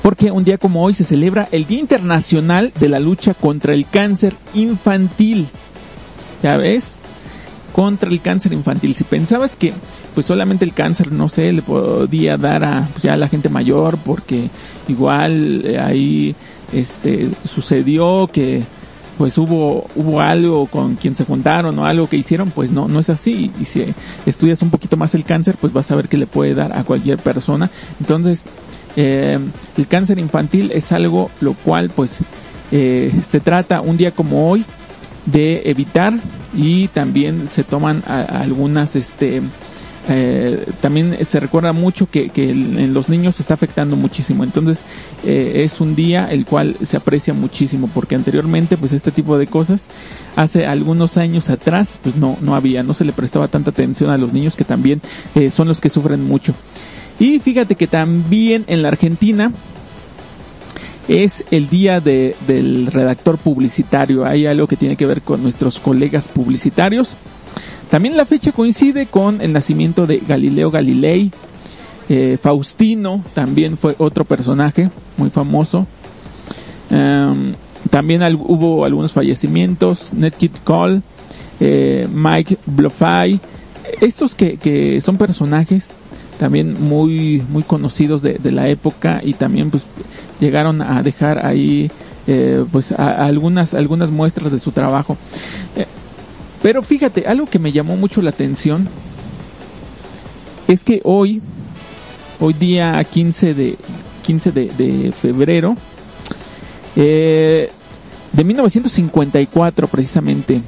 Porque 0.00 0.30
un 0.30 0.44
día 0.44 0.56
como 0.56 0.82
hoy 0.82 0.94
se 0.94 1.04
celebra 1.04 1.46
el 1.50 1.66
Día 1.66 1.80
Internacional 1.80 2.72
de 2.80 2.88
la 2.88 3.00
Lucha 3.00 3.34
contra 3.34 3.74
el 3.74 3.86
Cáncer 3.86 4.34
Infantil. 4.54 5.48
¿Ya 6.42 6.56
ves? 6.56 6.93
Contra 7.74 8.08
el 8.08 8.20
cáncer 8.20 8.52
infantil. 8.52 8.94
Si 8.94 9.02
pensabas 9.02 9.56
que 9.56 9.74
pues 10.14 10.26
solamente 10.26 10.64
el 10.64 10.72
cáncer, 10.72 11.10
no 11.10 11.28
sé, 11.28 11.52
le 11.52 11.60
podía 11.60 12.36
dar 12.36 12.64
a 12.64 12.88
pues, 12.92 13.02
ya 13.02 13.14
a 13.14 13.16
la 13.16 13.26
gente 13.26 13.48
mayor 13.48 13.98
porque 13.98 14.48
igual 14.86 15.62
eh, 15.66 15.80
ahí 15.80 16.36
este 16.72 17.30
sucedió 17.44 18.30
que 18.32 18.62
pues 19.18 19.36
hubo 19.38 19.88
hubo 19.96 20.20
algo 20.20 20.66
con 20.66 20.94
quien 20.94 21.16
se 21.16 21.24
juntaron 21.24 21.76
o 21.80 21.84
algo 21.84 22.08
que 22.08 22.16
hicieron, 22.16 22.52
pues 22.52 22.70
no 22.70 22.86
no 22.86 23.00
es 23.00 23.10
así 23.10 23.50
y 23.60 23.64
si 23.64 23.84
estudias 24.24 24.62
un 24.62 24.70
poquito 24.70 24.96
más 24.96 25.16
el 25.16 25.24
cáncer, 25.24 25.56
pues 25.60 25.72
vas 25.72 25.90
a 25.90 25.96
ver 25.96 26.08
que 26.08 26.16
le 26.16 26.28
puede 26.28 26.54
dar 26.54 26.78
a 26.78 26.84
cualquier 26.84 27.18
persona. 27.18 27.72
Entonces, 27.98 28.44
eh, 28.94 29.36
el 29.76 29.86
cáncer 29.88 30.20
infantil 30.20 30.70
es 30.72 30.92
algo 30.92 31.28
lo 31.40 31.54
cual 31.54 31.90
pues 31.90 32.20
eh, 32.70 33.12
se 33.26 33.40
trata 33.40 33.80
un 33.80 33.96
día 33.96 34.12
como 34.12 34.48
hoy 34.48 34.64
de 35.26 35.62
evitar 35.64 36.14
y 36.54 36.88
también 36.88 37.48
se 37.48 37.64
toman 37.64 38.02
algunas 38.06 38.96
este 38.96 39.42
eh, 40.06 40.66
también 40.82 41.24
se 41.24 41.40
recuerda 41.40 41.72
mucho 41.72 42.10
que, 42.10 42.28
que 42.28 42.50
en 42.50 42.92
los 42.92 43.08
niños 43.08 43.36
se 43.36 43.42
está 43.42 43.54
afectando 43.54 43.96
muchísimo. 43.96 44.44
Entonces 44.44 44.84
eh, 45.24 45.62
es 45.64 45.80
un 45.80 45.94
día 45.94 46.30
el 46.30 46.44
cual 46.44 46.76
se 46.82 46.96
aprecia 46.96 47.32
muchísimo 47.32 47.88
porque 47.92 48.14
anteriormente 48.14 48.76
pues 48.76 48.92
este 48.92 49.10
tipo 49.10 49.38
de 49.38 49.46
cosas 49.46 49.88
hace 50.36 50.66
algunos 50.66 51.16
años 51.16 51.48
atrás 51.48 51.98
pues 52.02 52.16
no 52.16 52.36
no 52.40 52.54
había 52.54 52.82
no 52.82 52.92
se 52.92 53.04
le 53.04 53.12
prestaba 53.12 53.48
tanta 53.48 53.70
atención 53.70 54.10
a 54.10 54.18
los 54.18 54.32
niños 54.32 54.56
que 54.56 54.64
también 54.64 55.00
eh, 55.34 55.50
son 55.50 55.68
los 55.68 55.80
que 55.80 55.88
sufren 55.88 56.22
mucho. 56.22 56.54
Y 57.18 57.38
fíjate 57.38 57.76
que 57.76 57.86
también 57.86 58.64
en 58.66 58.82
la 58.82 58.88
Argentina 58.88 59.52
es 61.08 61.44
el 61.50 61.68
día 61.68 62.00
de, 62.00 62.34
del 62.46 62.86
redactor 62.86 63.38
publicitario. 63.38 64.24
Hay 64.24 64.46
algo 64.46 64.66
que 64.66 64.76
tiene 64.76 64.96
que 64.96 65.06
ver 65.06 65.22
con 65.22 65.42
nuestros 65.42 65.78
colegas 65.78 66.28
publicitarios. 66.28 67.16
También 67.90 68.16
la 68.16 68.24
fecha 68.24 68.52
coincide 68.52 69.06
con 69.06 69.40
el 69.40 69.52
nacimiento 69.52 70.06
de 70.06 70.18
Galileo 70.26 70.70
Galilei. 70.70 71.30
Eh, 72.08 72.38
Faustino 72.40 73.22
también 73.34 73.76
fue 73.76 73.94
otro 73.98 74.24
personaje 74.24 74.90
muy 75.16 75.30
famoso. 75.30 75.86
Em, 76.90 77.54
también 77.90 78.22
hubo 78.40 78.84
algunos 78.84 79.12
fallecimientos. 79.12 80.10
Kid 80.38 80.52
Cole, 80.64 81.02
eh, 81.60 82.08
Mike 82.12 82.58
Bluffy. 82.66 83.40
Estos 84.00 84.34
que, 84.34 84.56
que 84.56 85.00
son 85.00 85.18
personajes 85.18 85.94
también 86.38 86.82
muy 86.82 87.44
muy 87.48 87.62
conocidos 87.62 88.20
de, 88.22 88.38
de 88.38 88.50
la 88.50 88.68
época 88.68 89.20
y 89.22 89.34
también 89.34 89.70
pues 89.70 89.84
llegaron 90.40 90.82
a 90.82 91.02
dejar 91.02 91.44
ahí 91.44 91.90
eh, 92.26 92.64
pues 92.72 92.92
algunas 92.92 93.74
algunas 93.74 94.10
muestras 94.10 94.50
de 94.50 94.58
su 94.58 94.72
trabajo. 94.72 95.16
Eh, 95.76 95.86
pero 96.62 96.82
fíjate 96.82 97.26
algo 97.26 97.46
que 97.46 97.58
me 97.58 97.72
llamó 97.72 97.96
mucho 97.96 98.22
la 98.22 98.30
atención 98.30 98.88
es 100.66 100.84
que 100.84 101.00
hoy 101.04 101.42
hoy 102.40 102.54
día 102.54 103.02
15 103.04 103.54
de 103.54 103.76
15 104.22 104.52
de, 104.52 105.12
febrero 105.12 105.76
eh, 106.96 107.70
de 108.32 108.44
1954 108.44 109.86
precisamente 109.88 110.62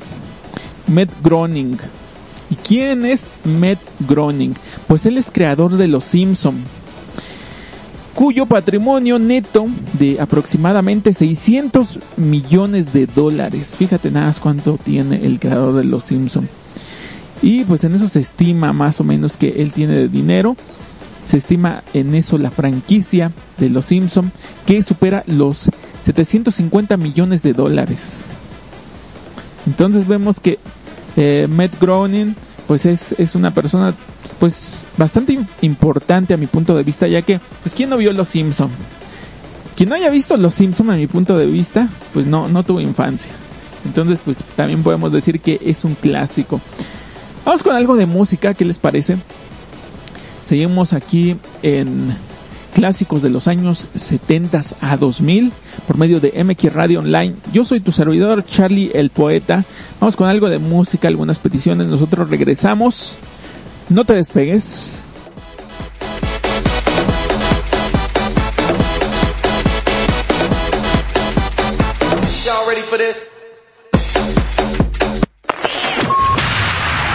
Matt 0.89 1.11
Groening. 1.23 1.79
¿Y 2.49 2.55
quién 2.57 3.05
es 3.07 3.29
Matt 3.45 3.79
Groening? 4.01 4.55
Pues 4.87 5.07
él 5.07 5.17
es 5.17 5.31
creador 5.31 5.77
de 5.77 5.89
Los 5.89 6.05
Simpson 6.05 6.63
cuyo 8.17 8.47
patrimonio 8.47 9.19
neto 9.19 9.67
de 9.93 10.19
aproximadamente 10.19 11.13
600 11.13 11.99
millones 12.17 12.95
de 12.95 13.07
dólares. 13.07 13.77
Fíjate 13.77 14.11
nada 14.11 14.29
más 14.29 14.41
cuánto 14.41 14.79
tiene 14.79 15.27
el 15.27 15.39
creador 15.39 15.75
de 15.75 15.85
Los 15.85 16.05
Simpson. 16.05 16.49
Y 17.43 17.65
pues 17.65 17.85
en 17.85 17.95
eso 17.95 18.09
se 18.09 18.21
estima 18.21 18.73
más 18.73 19.01
o 19.01 19.05
menos 19.05 19.37
que 19.37 19.49
él 19.59 19.75
tiene 19.75 19.97
de 19.97 20.09
dinero. 20.09 20.57
Se 21.27 21.37
estima 21.37 21.83
en 21.93 22.15
eso 22.15 22.39
la 22.39 22.51
franquicia 22.51 23.33
de 23.59 23.69
Los 23.69 23.85
Simpson 23.85 24.33
que 24.65 24.83
supera 24.83 25.23
los 25.27 25.71
750 26.01 26.97
millones 26.97 27.43
de 27.43 27.53
dólares. 27.53 28.29
Entonces 29.67 30.09
vemos 30.09 30.41
que 30.41 30.59
eh, 31.17 31.47
Matt 31.51 31.79
Groening 31.79 32.35
pues 32.67 32.87
es, 32.87 33.15
es 33.19 33.35
una 33.35 33.53
persona 33.53 33.95
pues 34.39 34.87
bastante 34.97 35.39
importante 35.63 36.35
a 36.35 36.37
mi 36.37 36.47
punto 36.47 36.75
de 36.75 36.83
vista, 36.83 37.07
ya 37.07 37.23
que, 37.23 37.41
pues, 37.63 37.75
¿quién 37.75 37.91
no 37.91 37.97
vio 37.97 38.13
Los 38.13 38.29
Simpson? 38.29 38.71
Quien 39.77 39.89
no 39.89 39.95
haya 39.95 40.11
visto 40.11 40.37
Los 40.37 40.55
Simpson 40.55 40.91
a 40.91 40.97
mi 40.97 41.07
punto 41.07 41.37
de 41.37 41.47
vista, 41.47 41.89
pues 42.15 42.27
no, 42.27 42.49
no 42.49 42.63
tuvo 42.63 42.81
infancia. 42.81 43.31
Entonces, 43.85 44.21
pues 44.25 44.39
también 44.57 44.83
podemos 44.83 45.13
decir 45.13 45.41
que 45.41 45.61
es 45.65 45.85
un 45.85 45.95
clásico. 45.95 46.61
Vamos 47.45 47.63
con 47.63 47.77
algo 47.77 47.97
de 47.97 48.07
música, 48.07 48.55
¿qué 48.55 48.65
les 48.65 48.79
parece? 48.79 49.19
Seguimos 50.45 50.93
aquí 50.93 51.37
en 51.63 52.15
clásicos 52.75 53.23
de 53.23 53.31
los 53.31 53.49
años 53.49 53.89
70 53.95 54.61
a 54.81 54.97
2000 54.97 55.53
por 55.87 55.97
medio 55.97 56.21
de 56.21 56.45
MX 56.45 56.73
Radio 56.73 56.99
Online. 57.01 57.35
Yo 57.53 57.65
soy 57.65 57.81
tu 57.81 57.91
servidor, 57.91 58.45
Charlie 58.45 58.91
el 58.95 59.11
Poeta. 59.11 59.65
Vamos 60.01 60.17
con 60.17 60.29
algo 60.29 60.51
de 60.51 60.59
música, 60.59 61.09
algunas 61.09 61.39
peticiones. 61.39 61.87
Nosotros 61.87 62.29
regresamos. 62.29 63.17
No 63.89 64.05
te 64.05 64.15
despegues. 64.15 65.03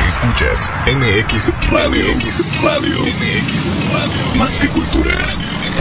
Escuchas 0.08 0.70
MX 0.86 1.72
Radio. 1.72 2.16
MX 2.16 2.64
Radio. 2.64 3.00
MX 3.00 3.92
Radio. 3.92 4.36
Más 4.36 4.58
que 4.60 4.68
cultura. 4.70 5.81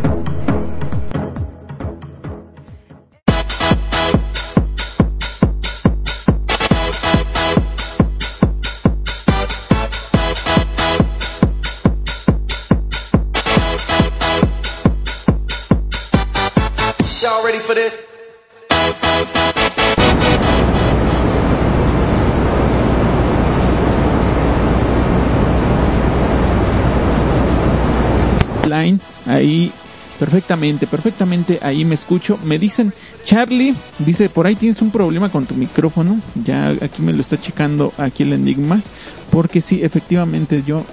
Perfectamente, 30.31 30.87
perfectamente, 30.87 31.59
ahí 31.61 31.83
me 31.83 31.95
escucho. 31.95 32.39
Me 32.45 32.57
dicen, 32.57 32.93
Charlie, 33.25 33.75
dice, 33.99 34.29
por 34.29 34.47
ahí 34.47 34.55
tienes 34.55 34.81
un 34.81 34.89
problema 34.89 35.29
con 35.29 35.45
tu 35.45 35.55
micrófono, 35.55 36.21
ya 36.45 36.69
aquí 36.69 37.01
me 37.01 37.11
lo 37.11 37.19
está 37.19 37.35
checando 37.37 37.91
aquí 37.97 38.23
el 38.23 38.31
Enigmas, 38.31 38.85
porque 39.29 39.59
sí, 39.59 39.81
efectivamente 39.83 40.63
yo, 40.65 40.85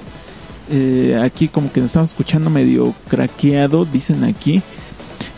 eh, 0.72 1.16
aquí 1.22 1.46
como 1.46 1.70
que 1.70 1.80
nos 1.80 1.90
estamos 1.90 2.10
escuchando 2.10 2.50
medio 2.50 2.92
craqueado, 3.06 3.84
dicen 3.84 4.24
aquí. 4.24 4.60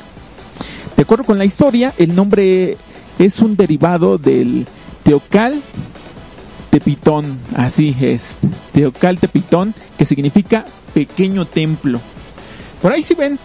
De 0.96 1.02
acuerdo 1.02 1.24
con 1.24 1.38
la 1.38 1.44
historia, 1.44 1.94
el 1.98 2.14
nombre 2.14 2.76
es 3.18 3.38
un 3.40 3.56
derivado 3.56 4.18
del 4.18 4.66
Teocal 5.02 5.62
Tepitón, 6.70 7.38
así 7.56 7.96
es, 8.00 8.36
Teocal 8.72 9.18
Tepitón, 9.18 9.74
que 9.96 10.04
significa 10.04 10.64
pequeño 10.92 11.46
templo. 11.46 12.00
Por 12.82 12.92
ahí 12.92 13.02
si 13.02 13.14
ven 13.14 13.38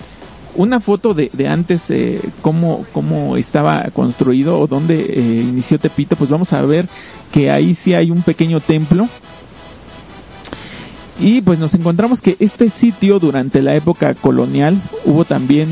una 0.56 0.80
foto 0.80 1.14
de, 1.14 1.30
de 1.34 1.48
antes, 1.48 1.90
eh, 1.90 2.20
cómo, 2.42 2.86
cómo 2.94 3.38
estaba 3.38 3.86
construido 3.94 4.60
o 4.60 4.68
dónde 4.68 5.00
eh, 5.02 5.42
inició 5.42 5.80
Tepito, 5.80 6.16
pues 6.16 6.30
vamos 6.30 6.54
a 6.54 6.62
ver 6.62 6.88
que 7.32 7.50
ahí 7.52 7.76
sí 7.76 7.94
hay 7.94 8.12
un 8.12 8.22
pequeño 8.22 8.60
templo. 8.60 9.08
Y 11.20 11.42
pues 11.42 11.60
nos 11.60 11.74
encontramos 11.74 12.22
que 12.22 12.36
este 12.40 12.70
sitio 12.70 13.20
durante 13.20 13.62
la 13.62 13.76
época 13.76 14.14
colonial 14.16 14.80
hubo 15.06 15.26
también, 15.26 15.70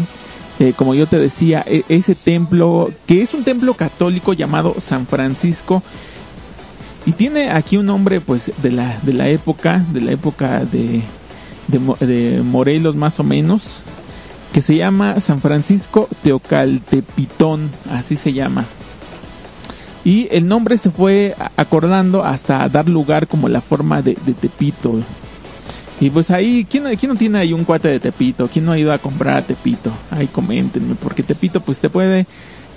eh, 0.59 0.73
como 0.75 0.93
yo 0.93 1.07
te 1.07 1.17
decía, 1.17 1.63
e- 1.65 1.83
ese 1.89 2.13
templo, 2.15 2.91
que 3.07 3.21
es 3.21 3.33
un 3.33 3.43
templo 3.43 3.73
católico 3.73 4.33
llamado 4.33 4.75
San 4.79 5.07
Francisco. 5.07 5.81
Y 7.05 7.13
tiene 7.13 7.49
aquí 7.49 7.77
un 7.77 7.87
nombre 7.87 8.21
pues 8.21 8.51
de 8.61 8.71
la, 8.71 8.97
de 9.01 9.13
la 9.13 9.27
época, 9.29 9.83
de 9.91 10.01
la 10.01 10.11
época 10.11 10.63
de, 10.63 11.01
de, 11.67 11.79
Mo- 11.79 11.97
de 11.99 12.41
Morelos 12.43 12.95
más 12.95 13.19
o 13.19 13.23
menos, 13.23 13.81
que 14.53 14.61
se 14.61 14.75
llama 14.75 15.19
San 15.19 15.41
Francisco 15.41 16.09
Teocaltepitón, 16.23 17.69
así 17.89 18.15
se 18.15 18.33
llama. 18.33 18.65
Y 20.03 20.27
el 20.31 20.47
nombre 20.47 20.77
se 20.77 20.89
fue 20.89 21.35
acordando 21.57 22.23
hasta 22.23 22.67
dar 22.67 22.89
lugar 22.89 23.27
como 23.27 23.47
la 23.47 23.61
forma 23.61 24.01
de, 24.01 24.15
Tepito. 24.15 24.99
Y 25.99 26.09
pues 26.09 26.31
ahí, 26.31 26.65
¿quién, 26.67 26.83
¿quién 26.97 27.11
no 27.11 27.17
tiene 27.17 27.37
ahí 27.37 27.53
un 27.53 27.63
cuate 27.63 27.87
de 27.87 27.99
Tepito? 27.99 28.47
¿Quién 28.47 28.65
no 28.65 28.71
ha 28.71 28.79
ido 28.79 28.91
a 28.91 28.97
comprar 28.97 29.37
a 29.37 29.41
Tepito? 29.43 29.91
Ahí 30.09 30.27
coméntenme, 30.27 30.95
porque 30.95 31.21
Tepito 31.21 31.61
pues 31.61 31.77
te 31.77 31.89
puede 31.89 32.25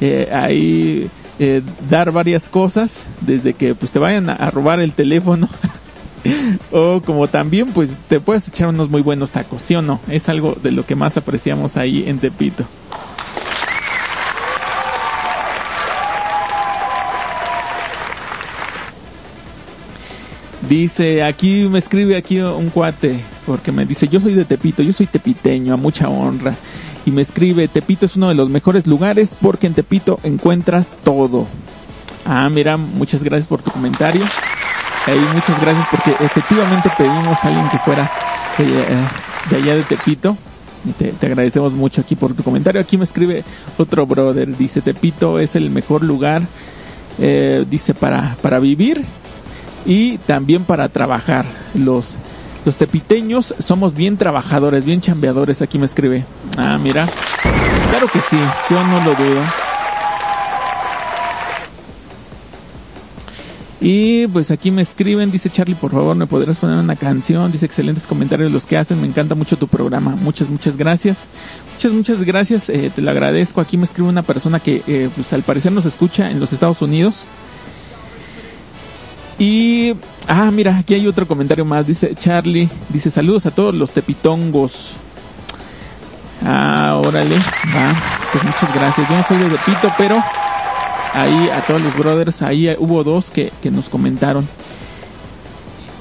eh, 0.00 0.28
ahí 0.30 1.08
eh, 1.38 1.62
dar 1.88 2.12
varias 2.12 2.50
cosas, 2.50 3.06
desde 3.22 3.54
que 3.54 3.74
pues 3.74 3.90
te 3.90 3.98
vayan 3.98 4.28
a 4.28 4.50
robar 4.50 4.80
el 4.80 4.92
teléfono, 4.92 5.48
o 6.72 7.00
como 7.00 7.28
también 7.28 7.72
pues 7.72 7.96
te 8.08 8.20
puedes 8.20 8.48
echar 8.48 8.68
unos 8.68 8.90
muy 8.90 9.02
buenos 9.02 9.32
tacos, 9.32 9.62
¿sí 9.62 9.74
o 9.74 9.82
no? 9.82 10.00
Es 10.08 10.28
algo 10.28 10.56
de 10.62 10.72
lo 10.72 10.84
que 10.84 10.94
más 10.94 11.16
apreciamos 11.16 11.76
ahí 11.76 12.04
en 12.06 12.18
Tepito. 12.18 12.64
Dice, 20.68 21.22
aquí 21.22 21.68
me 21.70 21.78
escribe 21.78 22.16
aquí 22.16 22.40
un 22.40 22.70
cuate, 22.70 23.20
porque 23.44 23.70
me 23.70 23.84
dice, 23.84 24.08
yo 24.08 24.18
soy 24.18 24.34
de 24.34 24.46
Tepito, 24.46 24.82
yo 24.82 24.94
soy 24.94 25.06
tepiteño, 25.06 25.74
a 25.74 25.76
mucha 25.76 26.08
honra. 26.08 26.54
Y 27.04 27.10
me 27.10 27.20
escribe, 27.20 27.68
Tepito 27.68 28.06
es 28.06 28.16
uno 28.16 28.30
de 28.30 28.34
los 28.34 28.48
mejores 28.48 28.86
lugares 28.86 29.34
porque 29.40 29.66
en 29.66 29.74
Tepito 29.74 30.18
encuentras 30.22 30.90
todo. 31.04 31.46
Ah, 32.24 32.48
mira, 32.48 32.78
muchas 32.78 33.22
gracias 33.22 33.46
por 33.46 33.62
tu 33.62 33.70
comentario. 33.70 34.24
Y 35.06 35.34
muchas 35.34 35.60
gracias 35.60 35.86
porque 35.90 36.16
efectivamente 36.24 36.90
pedimos 36.96 37.38
a 37.44 37.48
alguien 37.48 37.68
que 37.68 37.78
fuera 37.78 38.10
eh, 38.58 39.06
de 39.50 39.56
allá 39.56 39.76
de 39.76 39.82
Tepito. 39.84 40.36
Te, 40.98 41.12
te 41.12 41.26
agradecemos 41.26 41.72
mucho 41.72 42.00
aquí 42.00 42.14
por 42.14 42.34
tu 42.34 42.42
comentario. 42.42 42.80
Aquí 42.80 42.96
me 42.96 43.04
escribe 43.04 43.44
otro 43.78 44.06
brother, 44.06 44.56
dice, 44.56 44.80
Tepito 44.80 45.38
es 45.38 45.56
el 45.56 45.70
mejor 45.70 46.02
lugar, 46.02 46.42
eh, 47.18 47.64
dice, 47.68 47.94
para, 47.94 48.36
para 48.40 48.58
vivir 48.58 49.04
y 49.86 50.18
también 50.18 50.64
para 50.64 50.88
trabajar. 50.88 51.44
Los, 51.74 52.16
los 52.64 52.76
tepiteños 52.76 53.54
somos 53.58 53.94
bien 53.94 54.16
trabajadores, 54.16 54.84
bien 54.84 55.00
chambeadores, 55.00 55.60
aquí 55.62 55.78
me 55.78 55.86
escribe. 55.86 56.24
Ah, 56.56 56.78
mira. 56.78 57.06
Claro 57.90 58.08
que 58.08 58.20
sí, 58.20 58.38
yo 58.70 58.84
no 58.84 59.00
lo 59.04 59.14
dudo. 59.14 59.42
Y 63.80 64.26
pues 64.28 64.50
aquí 64.50 64.70
me 64.70 64.82
escriben, 64.82 65.30
dice 65.30 65.50
Charlie, 65.50 65.74
por 65.74 65.90
favor, 65.90 66.16
me 66.16 66.26
podrás 66.26 66.58
poner 66.58 66.78
una 66.78 66.96
canción. 66.96 67.50
Dice 67.52 67.66
excelentes 67.66 68.06
comentarios 68.06 68.50
los 68.50 68.66
que 68.66 68.76
hacen, 68.76 69.00
me 69.00 69.06
encanta 69.06 69.34
mucho 69.34 69.56
tu 69.56 69.68
programa. 69.68 70.16
Muchas, 70.16 70.48
muchas 70.48 70.76
gracias. 70.76 71.28
Muchas, 71.74 71.92
muchas 71.92 72.24
gracias, 72.24 72.68
eh, 72.68 72.90
te 72.94 73.02
lo 73.02 73.10
agradezco. 73.10 73.60
Aquí 73.60 73.76
me 73.76 73.84
escribe 73.84 74.08
una 74.08 74.22
persona 74.22 74.60
que 74.60 74.82
eh, 74.86 75.10
pues 75.14 75.32
al 75.32 75.42
parecer 75.42 75.72
nos 75.72 75.86
escucha 75.86 76.30
en 76.30 76.40
los 76.40 76.52
Estados 76.52 76.80
Unidos. 76.82 77.26
Y, 79.38 79.92
ah, 80.28 80.50
mira, 80.52 80.78
aquí 80.78 80.94
hay 80.94 81.06
otro 81.08 81.26
comentario 81.26 81.64
más. 81.64 81.86
Dice 81.86 82.14
Charlie, 82.14 82.68
dice 82.88 83.10
saludos 83.10 83.46
a 83.46 83.50
todos 83.50 83.74
los 83.74 83.90
tepitongos. 83.90 84.92
Ah, 86.44 87.00
órale, 87.04 87.38
va. 87.74 87.94
Pues 88.32 88.44
muchas 88.44 88.74
gracias. 88.74 89.08
Yo 89.08 89.16
no 89.16 89.24
soy 89.26 89.38
de 89.38 89.50
Tepito, 89.50 89.92
pero 89.96 90.22
ahí 91.14 91.48
a 91.48 91.62
todos 91.66 91.80
los 91.80 91.96
brothers, 91.96 92.42
ahí 92.42 92.74
hubo 92.78 93.02
dos 93.04 93.30
que, 93.30 93.52
que 93.62 93.70
nos 93.70 93.88
comentaron. 93.88 94.46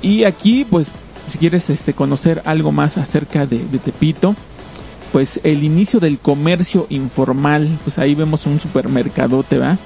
Y 0.01 0.25
aquí, 0.25 0.65
pues, 0.65 0.87
si 1.29 1.37
quieres 1.37 1.69
este, 1.69 1.93
conocer 1.93 2.41
algo 2.45 2.71
más 2.71 2.97
acerca 2.97 3.45
de, 3.45 3.59
de 3.65 3.79
Tepito, 3.79 4.35
pues 5.13 5.39
el 5.43 5.63
inicio 5.63 5.99
del 5.99 6.19
comercio 6.19 6.87
informal, 6.89 7.69
pues 7.83 7.99
ahí 7.99 8.15
vemos 8.15 8.45
un 8.45 8.59
supermercadote, 8.59 9.59
¿va? 9.59 9.77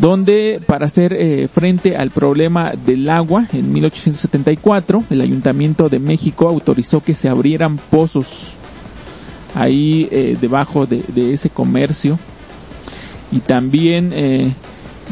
donde 0.00 0.60
para 0.64 0.86
hacer 0.86 1.12
eh, 1.12 1.48
frente 1.48 1.96
al 1.96 2.10
problema 2.10 2.72
del 2.72 3.08
agua 3.08 3.46
en 3.52 3.72
1874 3.72 5.04
el 5.10 5.20
Ayuntamiento 5.20 5.88
de 5.88 5.98
México 5.98 6.48
autorizó 6.48 7.02
que 7.02 7.14
se 7.14 7.28
abrieran 7.28 7.78
pozos 7.90 8.54
ahí 9.54 10.08
eh, 10.10 10.36
debajo 10.40 10.86
de, 10.86 11.02
de, 11.08 11.32
ese 11.32 11.50
comercio 11.50 12.18
y 13.30 13.40
también 13.40 14.12
eh, 14.14 14.52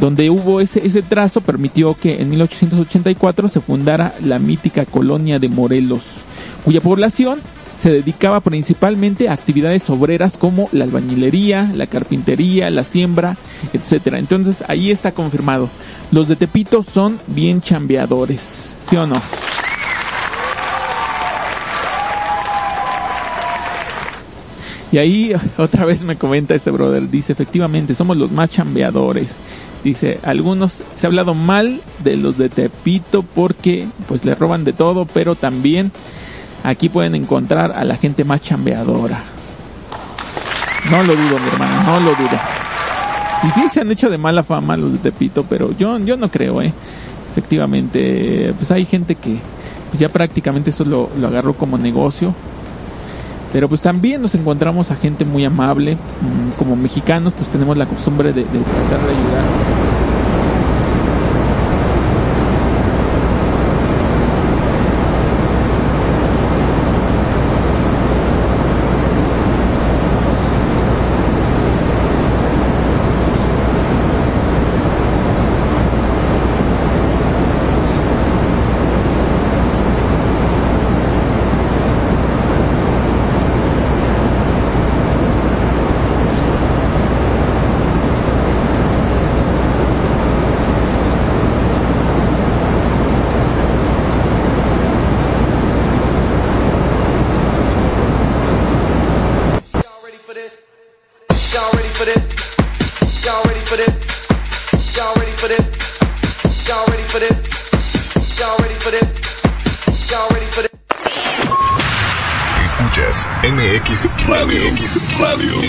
donde 0.00 0.30
hubo 0.30 0.60
ese, 0.60 0.86
ese 0.86 1.02
trazo 1.02 1.40
permitió 1.40 1.94
que 1.94 2.20
en 2.20 2.30
1884 2.30 3.48
se 3.48 3.60
fundara 3.60 4.14
la 4.22 4.38
mítica 4.38 4.84
colonia 4.84 5.38
de 5.38 5.48
Morelos 5.48 6.02
cuya 6.64 6.80
población 6.80 7.38
se 7.78 7.92
dedicaba 7.92 8.40
principalmente 8.40 9.28
a 9.28 9.34
actividades 9.34 9.88
obreras 9.90 10.36
como 10.36 10.68
la 10.72 10.84
albañilería, 10.84 11.70
la 11.74 11.86
carpintería, 11.86 12.70
la 12.70 12.82
siembra, 12.82 13.36
etcétera. 13.72 14.18
Entonces 14.18 14.64
ahí 14.66 14.90
está 14.90 15.12
confirmado. 15.12 15.68
Los 16.10 16.26
de 16.26 16.36
Tepito 16.36 16.82
son 16.82 17.20
bien 17.28 17.60
chambeadores, 17.60 18.74
¿sí 18.88 18.96
o 18.96 19.06
no? 19.06 19.22
Y 24.92 24.98
ahí 24.98 25.32
otra 25.58 25.84
vez 25.84 26.02
me 26.02 26.16
comenta 26.16 26.54
este 26.54 26.70
brother, 26.70 27.08
dice, 27.08 27.32
efectivamente, 27.32 27.94
somos 27.94 28.16
los 28.16 28.30
más 28.30 28.50
chambeadores. 28.50 29.38
Dice, 29.84 30.18
algunos 30.24 30.82
se 30.94 31.06
ha 31.06 31.08
hablado 31.08 31.34
mal 31.34 31.80
de 32.02 32.16
los 32.16 32.36
de 32.38 32.48
Tepito 32.48 33.22
porque 33.22 33.86
pues 34.08 34.24
le 34.24 34.34
roban 34.34 34.64
de 34.64 34.72
todo, 34.72 35.04
pero 35.04 35.36
también 35.36 35.92
aquí 36.64 36.88
pueden 36.88 37.14
encontrar 37.14 37.72
a 37.72 37.84
la 37.84 37.96
gente 37.96 38.24
más 38.24 38.40
chambeadora. 38.40 39.22
No 40.90 41.02
lo 41.02 41.14
dudo, 41.14 41.38
mi 41.38 41.48
hermano, 41.48 41.82
no 41.84 42.00
lo 42.00 42.10
dudo. 42.16 42.38
Y 43.44 43.50
sí 43.50 43.68
se 43.70 43.80
han 43.80 43.90
hecho 43.90 44.08
de 44.08 44.18
mala 44.18 44.42
fama 44.42 44.76
los 44.76 44.92
de 44.92 44.98
Tepito, 44.98 45.44
pero 45.48 45.76
yo, 45.76 45.98
yo 45.98 46.16
no 46.16 46.30
creo, 46.30 46.62
eh. 46.62 46.72
Efectivamente, 47.32 48.54
pues 48.58 48.70
hay 48.70 48.86
gente 48.86 49.14
que 49.14 49.38
pues 49.90 50.00
ya 50.00 50.08
prácticamente 50.08 50.70
eso 50.70 50.84
lo, 50.84 51.10
lo 51.18 51.26
agarró 51.28 51.52
como 51.52 51.76
negocio. 51.76 52.34
Pero 53.56 53.70
pues 53.70 53.80
también 53.80 54.20
nos 54.20 54.34
encontramos 54.34 54.90
a 54.90 54.96
gente 54.96 55.24
muy 55.24 55.46
amable, 55.46 55.96
como 56.58 56.76
mexicanos 56.76 57.32
pues 57.32 57.48
tenemos 57.48 57.74
la 57.74 57.86
costumbre 57.86 58.34
de, 58.34 58.42
de 58.42 58.44
tratar 58.44 59.00
de 59.00 59.14
ayudar 59.14 59.75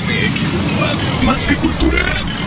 MX 0.08 0.54
Radio. 0.80 1.24
Más 1.26 1.46
que 1.46 1.56
cultura. 1.56 2.47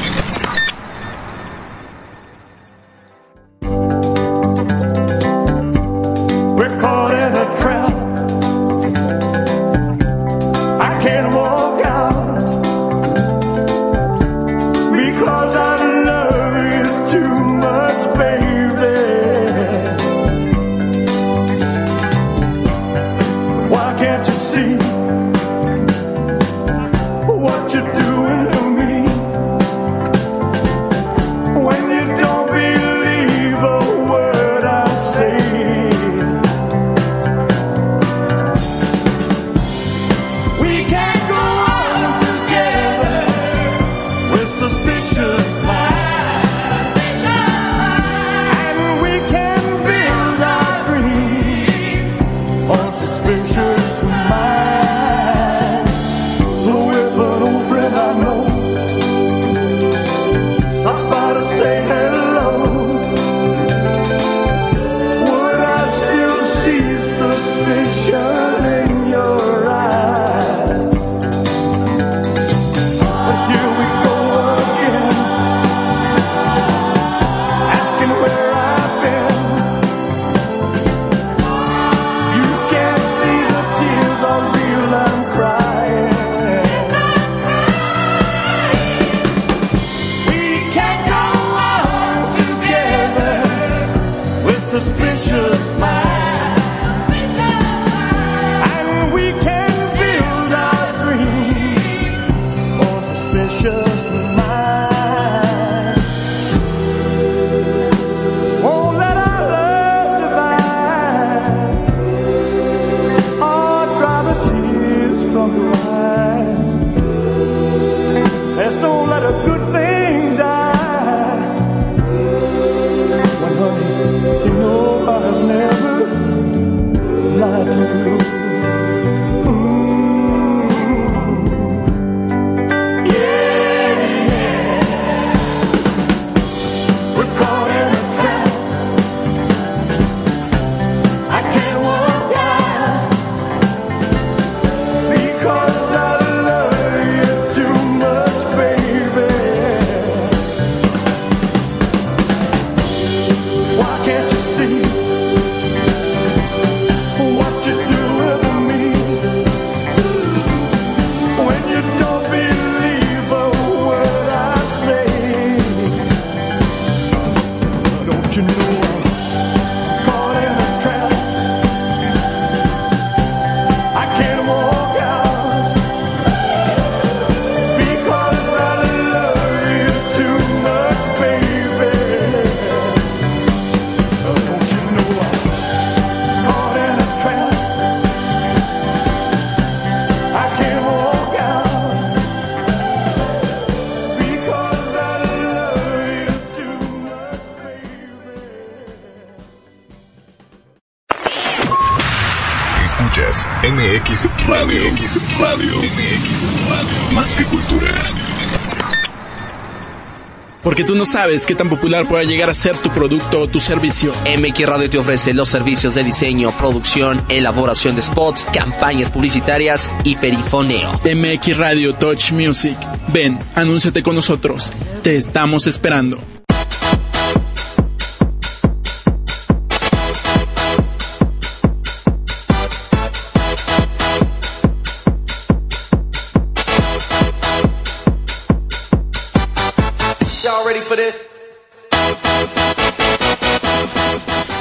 Porque 210.81 210.93
tú 210.95 210.99
no 210.99 211.05
sabes 211.05 211.45
qué 211.45 211.55
tan 211.55 211.69
popular 211.69 212.07
pueda 212.07 212.25
llegar 212.25 212.49
a 212.49 212.55
ser 212.55 212.75
tu 212.75 212.89
producto 212.89 213.43
o 213.43 213.49
tu 213.49 213.61
servicio. 213.61 214.13
MX 214.39 214.67
Radio 214.67 214.89
te 214.89 214.97
ofrece 214.97 215.35
los 215.35 215.51
servicios 215.51 215.95
de 215.95 216.03
diseño, 216.03 216.51
producción, 216.53 217.23
elaboración 217.29 217.97
de 217.97 218.01
spots, 218.01 218.47
campañas 218.51 219.11
publicitarias 219.11 219.91
y 220.05 220.17
perifoneo. 220.17 220.99
MX 221.05 221.59
Radio 221.59 221.93
Touch 221.93 222.33
Music. 222.33 222.79
Ven, 223.13 223.39
anúnciate 223.55 224.03
con 224.03 224.15
nosotros. 224.15 224.73
Te 225.03 225.17
estamos 225.17 225.67
esperando. 225.67 226.17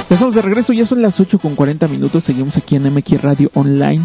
Estamos 0.08 0.34
de 0.36 0.42
regreso, 0.42 0.72
ya 0.72 0.86
son 0.86 1.02
las 1.02 1.18
8 1.18 1.40
con 1.40 1.56
40 1.56 1.88
minutos, 1.88 2.22
seguimos 2.22 2.56
aquí 2.56 2.76
en 2.76 2.84
MX 2.94 3.20
Radio 3.20 3.50
Online 3.54 4.04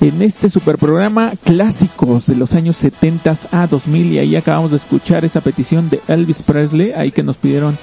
en 0.00 0.20
este 0.22 0.50
super 0.50 0.76
programa 0.76 1.34
clásicos 1.44 2.26
de 2.26 2.34
los 2.34 2.54
años 2.54 2.76
70 2.78 3.36
a 3.52 3.68
2000 3.68 4.12
y 4.12 4.18
ahí 4.18 4.34
acabamos 4.34 4.72
de 4.72 4.78
escuchar 4.78 5.24
esa 5.24 5.40
petición 5.40 5.88
de 5.88 6.00
Elvis 6.08 6.42
Presley, 6.42 6.92
ahí 6.96 7.12
que 7.12 7.22
nos 7.22 7.36
pidieron 7.36 7.78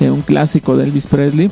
eh, 0.00 0.10
un 0.10 0.20
clásico 0.20 0.76
de 0.76 0.84
Elvis 0.84 1.06
Presley 1.06 1.50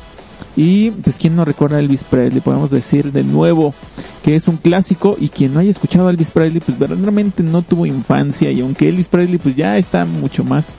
y 0.57 0.91
pues 0.91 1.17
quien 1.17 1.37
no 1.37 1.45
recuerda 1.45 1.77
a 1.77 1.81
Elvis 1.81 2.05
Presley, 2.05 2.41
podemos 2.41 2.71
decir 2.71 3.13
de 3.13 3.23
nuevo 3.23 3.75
que 4.23 4.37
es 4.37 4.49
un 4.49 4.57
clásico 4.57 5.17
y 5.19 5.29
quien 5.29 5.55
no 5.55 5.61
haya 5.61 5.71
escuchado 5.71 6.09
a 6.09 6.11
Elvis 6.11 6.31
Presley 6.31 6.61
pues 6.61 6.79
verdaderamente 6.79 7.43
no 7.43 7.63
tuvo 7.63 7.87
infancia. 7.87 8.51
Y 8.51 8.61
aunque 8.61 8.89
Elvis 8.89 9.09
Presley 9.09 9.39
pues 9.39 9.57
ya 9.57 9.77
está 9.77 10.05
mucho 10.05 10.45
más 10.45 10.75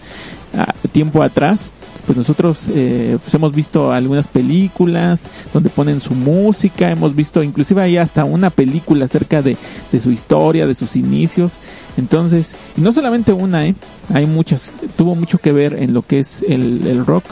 ah, 0.55 0.73
tiempo 0.91 1.23
atrás, 1.23 1.71
pues 2.05 2.17
nosotros 2.17 2.65
eh, 2.69 3.17
pues 3.21 3.33
hemos 3.33 3.53
visto 3.53 3.91
algunas 3.91 4.27
películas 4.27 5.27
donde 5.53 5.69
ponen 5.69 5.99
su 5.99 6.13
música, 6.13 6.91
hemos 6.91 7.15
visto 7.15 7.43
inclusive 7.43 7.83
hay 7.83 7.97
hasta 7.97 8.25
una 8.25 8.49
película 8.49 9.05
acerca 9.05 9.41
de, 9.41 9.55
de 9.91 9.99
su 9.99 10.11
historia, 10.11 10.67
de 10.67 10.75
sus 10.75 10.95
inicios, 10.95 11.53
entonces, 11.97 12.55
y 12.77 12.81
no 12.81 12.91
solamente 12.91 13.33
una, 13.33 13.65
¿eh? 13.65 13.75
hay 14.13 14.25
muchas, 14.25 14.77
tuvo 14.97 15.15
mucho 15.15 15.37
que 15.37 15.51
ver 15.51 15.73
en 15.73 15.93
lo 15.93 16.01
que 16.01 16.19
es 16.19 16.43
el, 16.47 16.85
el 16.87 17.05
rock, 17.05 17.25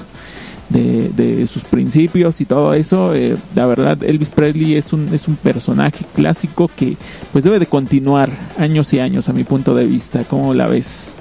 de, 0.69 1.47
sus 1.47 1.63
principios 1.63 2.41
y 2.41 2.45
todo 2.45 2.73
eso, 2.73 3.13
eh, 3.13 3.35
la 3.55 3.65
verdad 3.65 4.03
Elvis 4.03 4.31
Presley 4.31 4.75
es 4.75 4.93
un, 4.93 5.13
es 5.13 5.27
un 5.27 5.35
personaje 5.35 6.05
clásico 6.13 6.69
que 6.75 6.95
pues 7.31 7.43
debe 7.43 7.59
de 7.59 7.65
continuar 7.65 8.29
años 8.57 8.93
y 8.93 8.99
años 8.99 9.29
a 9.29 9.33
mi 9.33 9.43
punto 9.43 9.73
de 9.73 9.85
vista, 9.85 10.23
¿cómo 10.25 10.53
la 10.53 10.67
ves? 10.67 11.11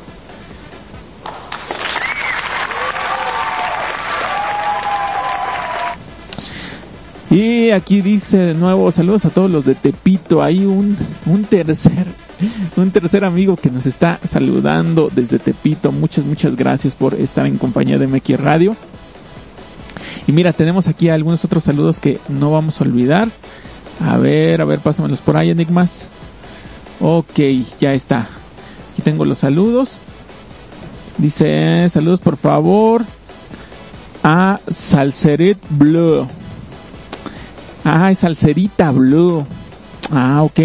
Y 7.31 7.71
aquí 7.71 8.01
dice 8.01 8.39
de 8.39 8.55
nuevo, 8.55 8.91
saludos 8.91 9.27
a 9.27 9.31
todos 9.31 9.51
los 9.51 9.67
de 9.67 9.75
Tepito. 9.75 10.43
Hay 10.43 10.65
un, 10.65 10.97
un 11.27 11.45
tercer, 11.45 12.09
un 12.77 12.91
tercer 12.91 13.27
amigo 13.27 13.55
que 13.57 13.71
nos 13.71 13.85
está 13.85 14.19
saludando 14.27 15.11
desde 15.15 15.39
Tepito. 15.39 15.93
Muchas, 15.93 16.25
muchas 16.25 16.57
gracias 16.57 16.95
por 16.95 17.15
estar 17.15 17.45
en 17.45 17.59
compañía 17.59 17.99
de 17.99 18.07
MX 18.07 18.41
Radio. 18.41 18.77
Y 20.29 20.33
mira, 20.33 20.53
tenemos 20.53 20.89
aquí 20.89 21.09
algunos 21.09 21.43
otros 21.47 21.65
saludos 21.65 22.01
que 22.01 22.21
no 22.29 22.53
vamos 22.53 22.81
a 22.81 22.85
olvidar. 22.85 23.31
A 23.99 24.19
ver, 24.19 24.61
a 24.61 24.67
ver, 24.67 24.79
pásamelos 24.79 25.21
por 25.23 25.39
ahí, 25.39 25.49
Enigmas. 25.49 26.11
Ok, 27.01 27.41
ya 27.81 27.95
está. 27.95 28.29
Aquí 28.93 29.01
tengo 29.01 29.25
los 29.25 29.39
saludos. 29.39 29.97
Dice, 31.17 31.89
saludos 31.89 32.21
por 32.21 32.37
favor 32.37 33.05
a 34.23 34.61
Salseret 34.69 35.59
Blue. 35.71 36.29
Ah, 37.83 38.11
es 38.11 38.19
Salserita 38.19 38.91
Blue. 38.91 39.47
Ah, 40.11 40.43
ok. 40.43 40.61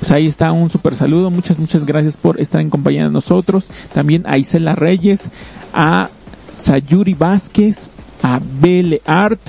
Pues 0.00 0.10
ahí 0.10 0.26
está 0.26 0.50
un 0.50 0.68
super 0.68 0.96
saludo. 0.96 1.30
Muchas, 1.30 1.60
muchas 1.60 1.86
gracias 1.86 2.16
por 2.16 2.40
estar 2.40 2.60
en 2.60 2.70
compañía 2.70 3.04
de 3.04 3.10
nosotros. 3.10 3.68
También 3.94 4.24
a 4.26 4.36
Isela 4.36 4.74
Reyes, 4.74 5.30
a 5.72 6.08
Sayuri 6.54 7.14
Vázquez, 7.14 7.88
a 8.22 8.40
Bele 8.60 9.00
Art, 9.04 9.40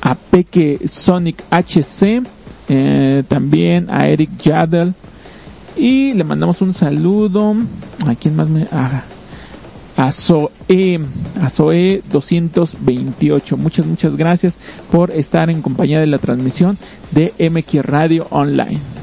a 0.00 0.14
Peque 0.14 0.80
Sonic 0.86 1.42
HC, 1.50 2.22
eh, 2.68 3.22
también 3.28 3.88
a 3.90 4.08
Eric 4.08 4.36
Yadel. 4.38 4.94
Y 5.76 6.12
le 6.14 6.24
mandamos 6.24 6.60
un 6.60 6.72
saludo. 6.72 7.56
¿A 8.06 8.14
quién 8.14 8.36
más 8.36 8.48
me.? 8.48 8.62
haga? 8.70 9.04
a 9.96 10.10
Zoe, 10.10 11.00
a 11.40 11.50
Zoe 11.50 12.02
228. 12.10 13.56
Muchas, 13.56 13.86
muchas 13.86 14.16
gracias 14.16 14.56
por 14.90 15.10
estar 15.10 15.50
en 15.50 15.62
compañía 15.62 16.00
de 16.00 16.06
la 16.06 16.18
transmisión 16.18 16.78
de 17.12 17.32
MQ 17.38 17.82
Radio 17.82 18.26
Online. 18.30 18.93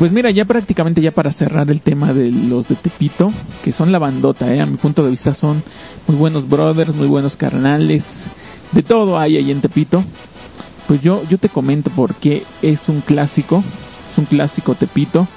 Pues 0.00 0.12
mira, 0.12 0.30
ya 0.30 0.46
prácticamente 0.46 1.02
ya 1.02 1.10
para 1.10 1.30
cerrar 1.30 1.70
el 1.70 1.82
tema 1.82 2.14
de 2.14 2.30
los 2.30 2.68
de 2.68 2.74
Tepito, 2.74 3.34
que 3.62 3.70
son 3.70 3.92
la 3.92 3.98
bandota, 3.98 4.50
¿eh? 4.54 4.58
a 4.58 4.64
mi 4.64 4.78
punto 4.78 5.04
de 5.04 5.10
vista 5.10 5.34
son 5.34 5.62
muy 6.06 6.16
buenos 6.16 6.48
brothers, 6.48 6.94
muy 6.94 7.06
buenos 7.06 7.36
carnales, 7.36 8.28
de 8.72 8.82
todo 8.82 9.18
hay 9.18 9.36
ahí 9.36 9.50
en 9.50 9.60
Tepito. 9.60 10.02
Pues 10.88 11.02
yo, 11.02 11.22
yo 11.28 11.36
te 11.36 11.50
comento 11.50 11.90
por 11.90 12.14
qué 12.14 12.44
es 12.62 12.88
un 12.88 13.02
clásico, 13.02 13.62
es 14.10 14.16
un 14.16 14.24
clásico 14.24 14.74
Tepito, 14.74 15.28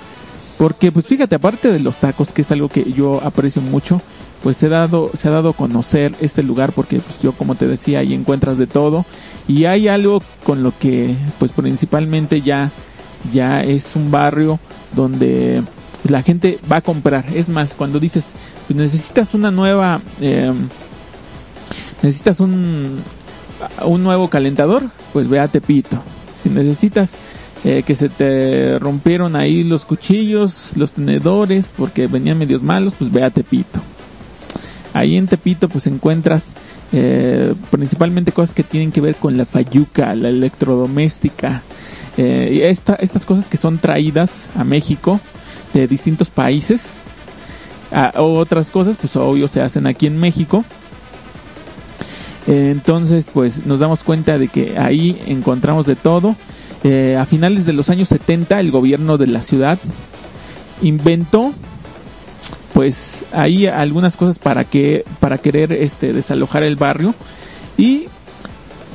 porque 0.58 0.94
pues 0.94 1.08
fíjate, 1.08 1.36
aparte 1.36 1.70
de 1.70 1.82
los 1.82 1.98
tacos, 1.98 2.32
que 2.32 2.44
es 2.44 2.52
algo 2.54 2.70
que 2.70 2.90
yo 2.94 3.22
aprecio 3.22 3.62
mucho, 3.62 4.02
pues 4.44 4.56
se 4.56 4.68
ha 4.68 4.70
dado, 4.70 5.12
se 5.14 5.28
ha 5.28 5.32
dado 5.32 5.50
a 5.50 5.54
conocer 5.54 6.16
este 6.22 6.42
lugar 6.42 6.72
porque 6.72 7.00
pues 7.00 7.20
yo 7.20 7.34
como 7.34 7.56
te 7.56 7.68
decía, 7.68 8.00
ahí 8.00 8.14
encuentras 8.14 8.58
de 8.58 8.68
todo, 8.68 9.06
y 9.46 9.66
hay 9.66 9.90
algo 9.90 10.24
con 10.46 10.64
lo 10.64 10.72
que 10.80 11.18
pues 11.38 11.52
principalmente 11.52 12.40
ya 12.40 12.72
ya 13.32 13.62
es 13.62 13.96
un 13.96 14.12
barrio 14.12 14.60
donde 14.96 15.64
la 16.04 16.22
gente 16.22 16.60
va 16.72 16.78
a 16.78 16.82
comprar. 16.82 17.26
Es 17.34 17.50
más, 17.50 17.76
cuando 17.76 18.00
dices, 18.00 18.34
pues 18.68 18.78
necesitas 18.78 19.34
una 19.34 19.52
nueva, 19.52 20.02
eh, 20.22 20.54
necesitas 22.02 22.40
un, 22.40 23.00
un 23.86 24.04
nuevo 24.04 24.30
calentador, 24.30 24.84
pues 25.14 25.30
ve 25.30 25.40
a 25.40 25.48
Tepito. 25.48 26.02
Si 26.36 26.50
necesitas 26.50 27.16
eh, 27.64 27.84
que 27.84 27.96
se 27.96 28.10
te 28.10 28.78
rompieron 28.80 29.38
ahí 29.38 29.64
los 29.64 29.86
cuchillos, 29.86 30.72
los 30.76 30.92
tenedores, 30.92 31.72
porque 31.76 32.08
venían 32.08 32.38
medios 32.38 32.62
malos, 32.62 32.94
pues 32.98 33.12
ve 33.12 33.24
a 33.24 33.30
Tepito. 33.30 33.82
Ahí 34.94 35.18
en 35.18 35.28
Tepito 35.28 35.70
pues 35.70 35.88
encuentras 35.88 36.54
eh, 36.92 37.56
principalmente 37.72 38.32
cosas 38.32 38.54
que 38.54 38.64
tienen 38.64 38.92
que 38.92 39.02
ver 39.02 39.16
con 39.16 39.38
la 39.38 39.46
fayuca, 39.46 40.14
la 40.14 40.30
electrodoméstica, 40.30 41.64
eh, 42.18 42.70
estas 42.70 43.26
cosas 43.26 43.48
que 43.48 43.58
son 43.58 43.80
traídas 43.80 44.50
a 44.56 44.64
México 44.64 45.20
de 45.74 45.88
distintos 45.88 46.30
países. 46.30 47.02
A, 47.92 48.22
otras 48.22 48.70
cosas, 48.72 48.98
pues 49.00 49.16
obvio, 49.16 49.48
se 49.48 49.62
hacen 49.62 49.88
aquí 49.88 50.08
en 50.08 50.20
México. 50.20 50.64
Eh, 52.48 52.70
entonces, 52.72 53.30
pues 53.34 53.66
nos 53.66 53.80
damos 53.80 54.04
cuenta 54.04 54.38
de 54.38 54.48
que 54.48 54.78
ahí 54.78 55.22
encontramos 55.26 55.86
de 55.86 55.96
todo. 55.96 56.36
Eh, 56.84 57.18
a 57.20 57.26
finales 57.26 57.66
de 57.66 57.74
los 57.74 57.90
años 57.90 58.10
70, 58.10 58.60
el 58.60 58.72
gobierno 58.72 59.18
de 59.18 59.28
la 59.28 59.42
ciudad 59.42 59.80
inventó 60.82 61.54
pues 62.74 63.24
ahí 63.32 63.68
algunas 63.68 64.18
cosas 64.18 64.40
para 64.40 64.66
que 64.66 65.06
para 65.20 65.38
querer 65.38 65.72
este 65.72 66.12
desalojar 66.12 66.64
el 66.64 66.76
barrio 66.76 67.14
y 67.78 68.08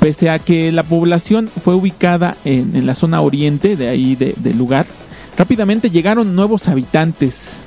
pese 0.01 0.31
a 0.31 0.39
que 0.39 0.73
la 0.73 0.83
población 0.83 1.51
fue 1.63 1.75
ubicada 1.75 2.37
en, 2.45 2.87
la 2.87 2.95
zona 2.95 3.21
oriente 3.21 3.77
de 3.77 3.89
ahí 3.89 4.15
de, 4.17 4.35
del 4.37 4.57
lugar, 4.57 4.87
rápidamente 5.37 5.91
llegaron 5.91 6.35
nuevos 6.35 6.69
habitantes. 6.69 7.61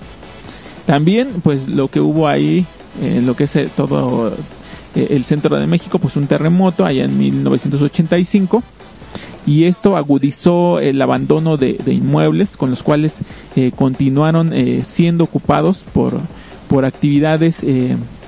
También, 0.85 1.41
pues 1.43 1.67
lo 1.67 1.87
que 1.87 1.99
hubo 1.99 2.27
ahí, 2.27 2.65
eh, 3.01 3.21
lo 3.23 3.35
que 3.35 3.45
es 3.45 3.55
eh, 3.55 3.69
todo 3.75 4.33
eh, 4.95 5.07
el 5.11 5.23
centro 5.23 5.57
de 5.57 5.67
México, 5.67 5.99
pues 5.99 6.17
un 6.17 6.27
terremoto 6.27 6.85
allá 6.85 7.05
en 7.05 7.17
1985 7.17 8.61
y 9.45 9.63
esto 9.63 9.95
agudizó 9.95 10.79
el 10.79 11.01
abandono 11.01 11.55
de, 11.55 11.77
inmuebles 11.87 12.57
con 12.57 12.69
los 12.69 12.83
cuales 12.83 13.19
eh, 13.55 13.71
continuaron 13.73 14.53
eh, 14.53 14.81
siendo 14.83 15.23
ocupados 15.23 15.85
por, 15.93 16.19
por 16.67 16.85
actividades 16.85 17.63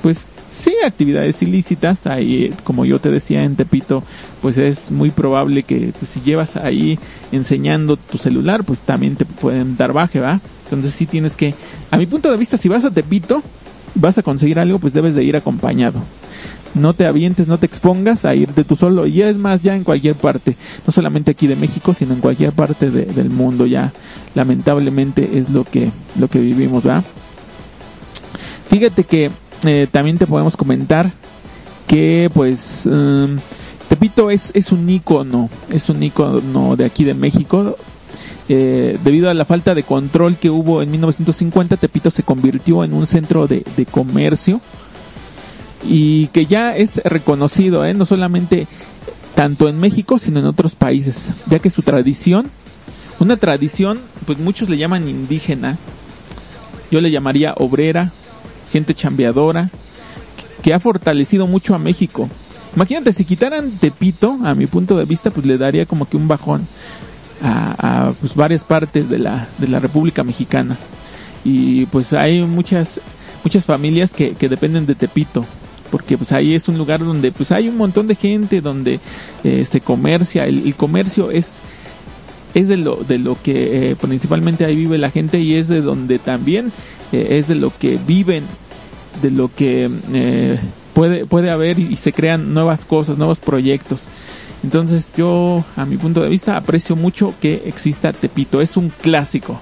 pues 0.02 0.24
sí, 0.56 0.74
actividades 0.86 1.42
ilícitas. 1.42 2.08
Ahí, 2.08 2.54
como 2.64 2.86
yo 2.86 3.00
te 3.00 3.10
decía 3.10 3.44
en 3.44 3.56
Tepito, 3.56 4.04
pues 4.42 4.58
es 4.58 4.92
muy 4.92 5.12
probable 5.12 5.64
que 5.64 5.94
pues, 5.98 6.12
si 6.12 6.22
llevas 6.22 6.56
ahí 6.56 7.00
enseñando 7.32 7.98
tu 7.98 8.18
celular, 8.18 8.64
pues 8.64 8.80
también 8.80 9.16
te 9.16 9.26
pueden 9.26 9.78
dar 9.78 9.94
baje, 9.94 10.20
¿va? 10.20 10.40
Entonces 10.66 10.94
sí 10.94 11.06
tienes 11.06 11.36
que, 11.36 11.54
a 11.92 11.98
mi 11.98 12.06
punto 12.06 12.32
de 12.32 12.38
vista, 12.38 12.58
si 12.58 12.70
vas 12.70 12.86
a 12.86 12.92
Tepito, 12.92 13.42
vas 13.96 14.18
a 14.18 14.24
conseguir 14.24 14.60
algo, 14.60 14.80
pues 14.80 14.94
debes 14.94 15.16
de 15.16 15.24
ir 15.24 15.36
acompañado. 15.36 16.00
No 16.74 16.94
te 16.94 17.06
avientes, 17.06 17.48
no 17.48 17.60
te 17.60 17.68
expongas 17.68 18.26
a 18.26 18.34
irte 18.34 18.64
tú 18.64 18.76
solo. 18.76 19.06
Y 19.06 19.22
es 19.22 19.38
más, 19.38 19.62
ya 19.62 19.76
en 19.76 19.84
cualquier 19.84 20.16
parte, 20.16 20.56
no 20.88 20.92
solamente 20.92 21.30
aquí 21.30 21.46
de 21.46 21.56
México, 21.56 21.94
sino 21.94 22.16
en 22.16 22.20
cualquier 22.20 22.52
parte 22.52 22.90
del 22.90 23.30
mundo, 23.30 23.68
ya 23.68 23.94
lamentablemente 24.34 25.38
es 25.38 25.52
lo 25.52 25.64
que, 25.66 25.92
lo 26.18 26.28
que 26.30 26.40
vivimos, 26.40 26.84
¿verdad? 26.84 27.04
Fíjate 28.70 29.04
que 29.04 29.30
eh, 29.66 29.88
también 29.90 30.18
te 30.18 30.28
podemos 30.28 30.58
comentar 30.58 31.12
que 31.88 32.30
pues 32.34 32.86
um, 32.86 33.38
Tepito 33.88 34.32
es, 34.32 34.52
es 34.54 34.72
un 34.72 34.90
icono, 34.90 35.50
es 35.72 35.90
un 35.90 36.02
icono 36.02 36.76
de 36.76 36.86
aquí 36.86 37.04
de 37.04 37.14
México. 37.14 37.76
Eh, 38.50 38.98
debido 39.04 39.30
a 39.30 39.34
la 39.34 39.46
falta 39.46 39.74
de 39.74 39.84
control 39.84 40.38
que 40.38 40.50
hubo 40.50 40.82
en 40.82 40.92
1950, 40.92 41.78
Tepito 41.78 42.10
se 42.12 42.24
convirtió 42.24 42.84
en 42.84 42.94
un 42.94 43.08
centro 43.08 43.48
de, 43.48 43.64
de 43.78 43.86
comercio 43.86 44.60
y 45.86 46.28
que 46.28 46.46
ya 46.46 46.76
es 46.76 47.02
reconocido, 47.04 47.86
¿eh? 47.86 47.94
no 47.94 48.06
solamente 48.06 48.68
tanto 49.36 49.68
en 49.68 49.80
México, 49.80 50.18
sino 50.18 50.40
en 50.40 50.46
otros 50.46 50.76
países, 50.76 51.32
ya 51.48 51.60
que 51.60 51.70
su 51.70 51.82
tradición, 51.82 52.50
una 53.20 53.38
tradición, 53.38 54.00
pues 54.26 54.40
muchos 54.40 54.70
le 54.70 54.78
llaman 54.78 55.08
indígena, 55.08 55.78
yo 56.92 57.02
le 57.02 57.12
llamaría 57.12 57.54
obrera, 57.58 58.12
gente 58.74 58.96
chambeadora, 58.96 59.70
que 60.64 60.74
ha 60.74 60.80
fortalecido 60.80 61.46
mucho 61.46 61.76
a 61.76 61.80
México. 61.80 62.28
Imagínate, 62.76 63.14
si 63.14 63.24
quitaran 63.24 63.70
Tepito, 63.72 64.40
a 64.44 64.56
mi 64.56 64.66
punto 64.66 64.98
de 64.98 65.06
vista, 65.06 65.30
pues 65.30 65.46
le 65.46 65.60
daría 65.60 65.86
como 65.86 66.10
que 66.10 66.18
un 66.18 66.28
bajón 66.28 66.68
a, 67.42 68.12
pues 68.20 68.34
varias 68.36 68.64
partes 68.64 69.10
de 69.10 69.20
la, 69.20 69.48
de 69.60 69.68
la 69.68 69.80
República 69.80 70.24
Mexicana. 70.24 70.76
Y 71.44 71.86
pues 71.88 72.14
hay 72.14 72.42
muchas, 72.42 73.00
muchas 73.44 73.66
familias 73.66 74.12
que, 74.12 74.34
que 74.34 74.50
dependen 74.50 74.88
de 74.88 74.96
Tepito 74.96 75.46
porque 75.92 76.18
pues 76.18 76.32
ahí 76.32 76.56
es 76.56 76.68
un 76.68 76.80
lugar 76.80 77.02
donde 77.06 77.32
pues 77.32 77.52
hay 77.52 77.70
un 77.70 77.78
montón 77.78 78.08
de 78.08 78.16
gente 78.16 78.62
donde 78.62 79.00
eh, 79.44 79.64
se 79.64 79.80
comercia 79.80 80.44
el, 80.46 80.74
comercio 80.74 81.30
es 81.30 81.60
es 82.56 82.68
de 82.68 82.78
lo 82.78 82.96
de 82.96 83.20
lo 83.20 83.40
que 83.40 83.92
eh, 83.92 83.96
principalmente 83.96 84.66
ahí 84.66 84.76
vive 84.76 84.98
la 84.98 85.12
gente 85.12 85.40
y 85.40 85.54
es 85.54 85.68
de 85.68 85.82
donde 85.82 86.18
también 86.18 86.72
eh, 87.12 87.38
es 87.38 87.48
de 87.48 87.54
lo 87.54 87.72
que 87.78 88.00
viven 88.08 88.44
de 89.24 89.32
lo 89.32 89.50
que 89.54 89.90
eh, 90.14 90.60
puede, 90.94 91.26
puede 91.26 91.50
haber 91.50 91.80
y, 91.80 91.96
se 91.96 92.14
crean 92.14 92.54
nuevas 92.54 92.86
cosas, 92.86 93.18
nuevos 93.18 93.40
proyectos. 93.40 94.04
Entonces 94.64 95.14
yo, 95.18 95.66
a 95.76 95.86
mi 95.86 95.98
punto 95.98 96.22
de 96.22 96.30
vista, 96.30 96.56
aprecio 96.56 96.96
mucho 96.96 97.34
que 97.42 97.64
exista 97.66 98.14
Tepito. 98.14 98.62
Es 98.62 98.78
un 98.78 98.90
clásico. 98.90 99.60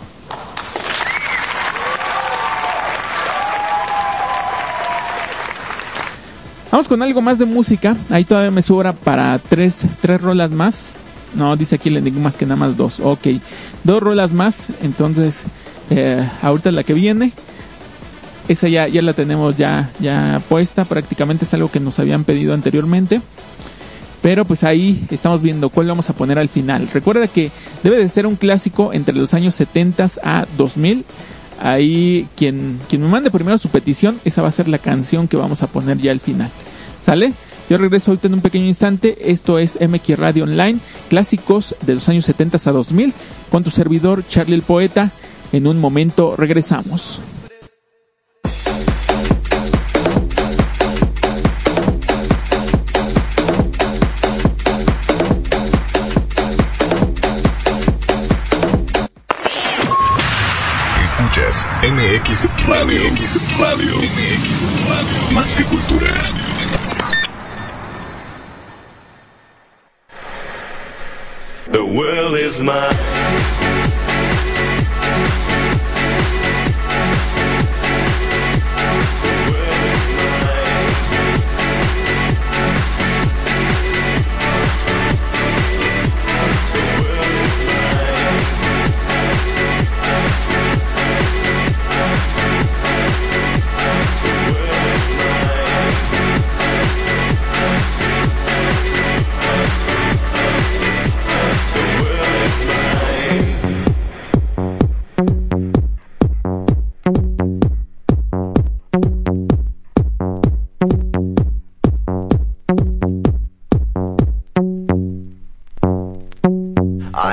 Vamos 6.72 6.88
con 6.88 7.02
algo 7.02 7.22
más 7.22 7.38
de 7.38 7.46
música. 7.46 7.96
Ahí 8.10 8.26
todavía 8.26 8.52
me 8.52 8.62
sobra 8.62 8.94
para 8.94 9.38
tres, 9.40 9.86
tres 10.02 10.22
rolas 10.22 10.52
más. 10.52 10.96
No, 11.36 11.56
dice 11.56 11.76
aquí 11.76 11.90
el 11.90 12.12
más 12.14 12.38
que 12.38 12.46
nada 12.46 12.58
más 12.58 12.78
dos. 12.78 13.00
Ok, 13.00 13.28
dos 13.84 14.02
rolas 14.02 14.32
más. 14.32 14.70
Entonces, 14.82 15.46
eh, 15.90 16.28
ahorita 16.42 16.72
la 16.72 16.84
que 16.84 16.94
viene 16.94 17.34
esa 18.48 18.68
ya, 18.68 18.88
ya 18.88 19.02
la 19.02 19.14
tenemos 19.14 19.58
ya, 19.58 19.92
ya 20.00 20.42
puesta, 20.48 20.86
prácticamente 20.86 21.46
es 21.46 21.54
algo 21.54 21.70
que 21.70 21.80
nos 21.80 22.00
habían 22.00 22.24
pedido 22.24 22.54
anteriormente. 22.54 23.22
Pero 24.22 24.46
pues 24.46 24.64
ahí 24.64 25.06
estamos 25.10 25.42
viendo 25.42 25.70
cuál 25.70 25.88
vamos 25.88 26.10
a 26.10 26.14
poner 26.14 26.38
al 26.38 26.50
final. 26.50 26.88
Recuerda 26.94 27.28
que 27.28 27.52
debe 27.84 27.98
de 27.98 28.08
ser 28.08 28.28
un 28.28 28.36
clásico 28.36 28.94
entre 28.94 29.16
los 29.16 29.34
años 29.34 29.56
70 29.56 30.08
a 30.24 30.46
2000. 30.58 31.06
Ahí 31.60 32.28
quien, 32.36 32.80
quien 32.88 33.02
me 33.02 33.08
mande 33.08 33.32
primero 33.32 33.58
su 33.58 33.70
petición, 33.70 34.20
esa 34.26 34.42
va 34.42 34.48
a 34.48 34.52
ser 34.52 34.68
la 34.68 34.78
canción 34.78 35.28
que 35.28 35.38
vamos 35.38 35.64
a 35.64 35.68
poner 35.68 35.98
ya 35.98 36.12
al 36.12 36.20
final. 36.20 36.50
¿Sale? 37.02 37.34
Yo 37.70 37.78
regreso 37.78 38.12
ahorita 38.12 38.28
en 38.28 38.36
un 38.36 38.42
pequeño 38.42 38.66
instante. 38.66 39.32
Esto 39.32 39.58
es 39.58 39.80
MX 39.80 40.20
Radio 40.20 40.44
Online, 40.44 40.80
clásicos 41.10 41.76
de 41.82 41.96
los 41.96 42.08
años 42.10 42.26
70 42.26 42.58
a 42.64 42.72
2000, 42.72 43.14
con 43.50 43.64
tu 43.64 43.72
servidor 43.72 44.24
Charlie 44.28 44.56
el 44.56 44.62
Poeta. 44.62 45.12
En 45.52 45.68
un 45.68 45.80
momento 45.80 46.36
regresamos. 46.36 47.20
MX 62.24 62.68
Radio. 62.68 63.02
MX 63.02 63.60
Radio. 63.60 63.96
MX 63.98 64.64
Radio. 64.90 65.32
Más 65.34 65.56
que 65.56 65.64
cultura. 65.64 66.32
The 71.72 71.84
world 71.84 72.36
is 72.36 72.62
mine. 72.62 74.01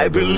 believe. 0.09 0.38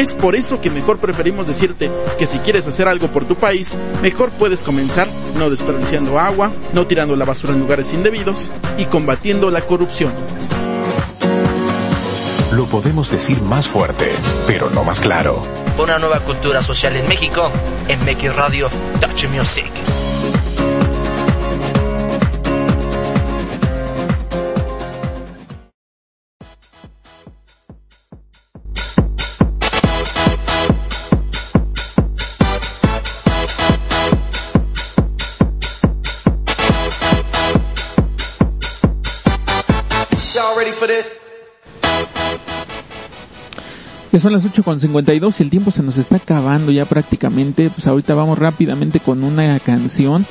Es 0.00 0.14
por 0.14 0.34
eso 0.34 0.62
que 0.62 0.70
mejor 0.70 0.96
preferimos 0.96 1.46
decirte 1.46 1.90
que 2.18 2.24
si 2.24 2.38
quieres 2.38 2.66
hacer 2.66 2.88
algo 2.88 3.08
por 3.08 3.26
tu 3.26 3.34
país, 3.34 3.76
mejor 4.00 4.30
puedes 4.30 4.62
comenzar 4.62 5.06
no 5.36 5.50
desperdiciando 5.50 6.18
agua, 6.18 6.50
no 6.72 6.86
tirando 6.86 7.16
la 7.16 7.26
basura 7.26 7.52
en 7.52 7.60
lugares 7.60 7.92
indebidos 7.92 8.50
y 8.78 8.86
combatiendo 8.86 9.50
la 9.50 9.60
corrupción. 9.60 10.10
Lo 12.52 12.64
podemos 12.64 13.10
decir 13.10 13.42
más 13.42 13.68
fuerte, 13.68 14.12
pero 14.46 14.70
no 14.70 14.84
más 14.84 15.00
claro. 15.00 15.42
Una 15.76 15.98
nueva 15.98 16.20
cultura 16.20 16.62
social 16.62 16.96
en 16.96 17.06
México, 17.06 17.50
en 17.86 18.00
MX 18.00 18.36
Radio 18.36 18.70
Touch 19.02 19.26
Music. 19.26 19.70
Son 44.20 44.32
las 44.32 44.44
8.52 44.44 45.34
y 45.38 45.42
el 45.42 45.50
tiempo 45.50 45.70
se 45.70 45.82
nos 45.82 45.96
está 45.96 46.16
acabando 46.16 46.72
ya 46.72 46.84
prácticamente. 46.84 47.70
Pues 47.70 47.86
ahorita 47.86 48.14
vamos 48.14 48.38
rápidamente 48.38 49.00
con 49.00 49.24
una 49.24 49.58
canción. 49.60 50.26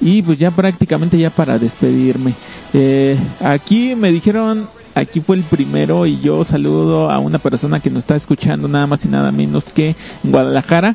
Y 0.00 0.22
pues 0.22 0.38
ya 0.38 0.50
prácticamente 0.50 1.18
ya 1.18 1.30
para 1.30 1.58
despedirme. 1.58 2.34
Eh, 2.74 3.18
aquí 3.40 3.94
me 3.94 4.10
dijeron, 4.10 4.68
aquí 4.94 5.20
fue 5.20 5.36
el 5.36 5.44
primero 5.44 6.06
y 6.06 6.20
yo 6.20 6.44
saludo 6.44 7.10
a 7.10 7.18
una 7.18 7.38
persona 7.38 7.80
que 7.80 7.90
nos 7.90 8.00
está 8.00 8.16
escuchando 8.16 8.68
nada 8.68 8.86
más 8.86 9.04
y 9.04 9.08
nada 9.08 9.32
menos 9.32 9.64
que 9.64 9.94
en 10.24 10.32
Guadalajara. 10.32 10.94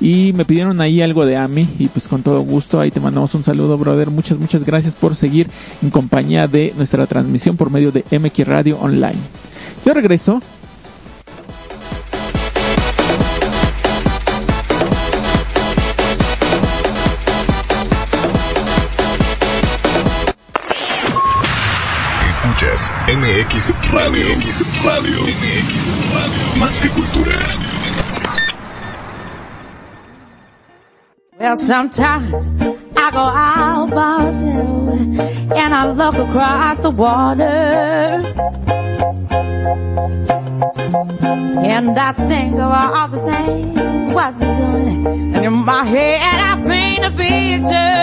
Y 0.00 0.32
me 0.34 0.44
pidieron 0.44 0.80
ahí 0.80 1.02
algo 1.02 1.26
de 1.26 1.36
Ami 1.36 1.68
y 1.78 1.88
pues 1.88 2.06
con 2.06 2.22
todo 2.22 2.40
gusto 2.42 2.78
ahí 2.78 2.90
te 2.90 3.00
mandamos 3.00 3.34
un 3.34 3.42
saludo 3.42 3.76
brother. 3.76 4.10
Muchas, 4.10 4.38
muchas 4.38 4.64
gracias 4.64 4.94
por 4.94 5.16
seguir 5.16 5.48
en 5.82 5.90
compañía 5.90 6.46
de 6.46 6.72
nuestra 6.76 7.06
transmisión 7.06 7.56
por 7.56 7.70
medio 7.70 7.90
de 7.90 8.04
MX 8.16 8.46
Radio 8.46 8.78
Online. 8.78 9.18
Yo 9.84 9.94
regreso 9.94 10.40
MX 23.08 23.72
Radio. 23.94 24.26
MX 24.36 24.84
Radio. 24.84 25.18
MX 25.24 25.88
Radio. 26.12 26.60
Más 26.60 26.78
que 26.78 26.88
cultura. 26.90 27.38
Well, 31.40 31.56
sometimes 31.56 32.34
I 32.98 33.10
go 33.10 33.18
out 33.18 33.94
myself 33.94 34.90
and 35.56 35.74
I 35.74 35.90
look 35.90 36.16
across 36.16 36.80
the 36.80 36.90
water. 36.90 38.87
And 41.64 41.98
I 41.98 42.12
think 42.12 42.54
of 42.54 42.72
all 42.72 43.08
the 43.08 43.18
things 43.30 44.12
what 44.12 44.40
you're 44.40 44.70
doing. 44.70 45.06
And 45.34 45.44
in 45.44 45.52
my 45.52 45.84
head 45.84 46.40
I 46.40 46.52
paint 46.66 47.04
a 47.04 47.10
picture. 47.10 47.98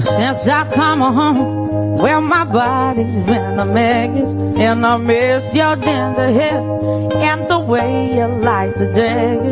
Since 0.00 0.48
I 0.48 0.70
come 0.72 1.00
home, 1.00 1.96
well, 1.96 2.20
my 2.20 2.44
body's 2.44 3.16
been 3.16 3.58
a 3.58 3.66
mess, 3.66 4.58
and 4.58 4.86
I 4.86 4.96
miss 4.96 5.54
your 5.54 5.76
tender 5.76 6.32
hair 6.32 6.60
and 6.60 7.46
the 7.48 7.58
way 7.58 8.14
you 8.14 8.26
like 8.26 8.76
the 8.76 8.92
dress. 8.92 9.46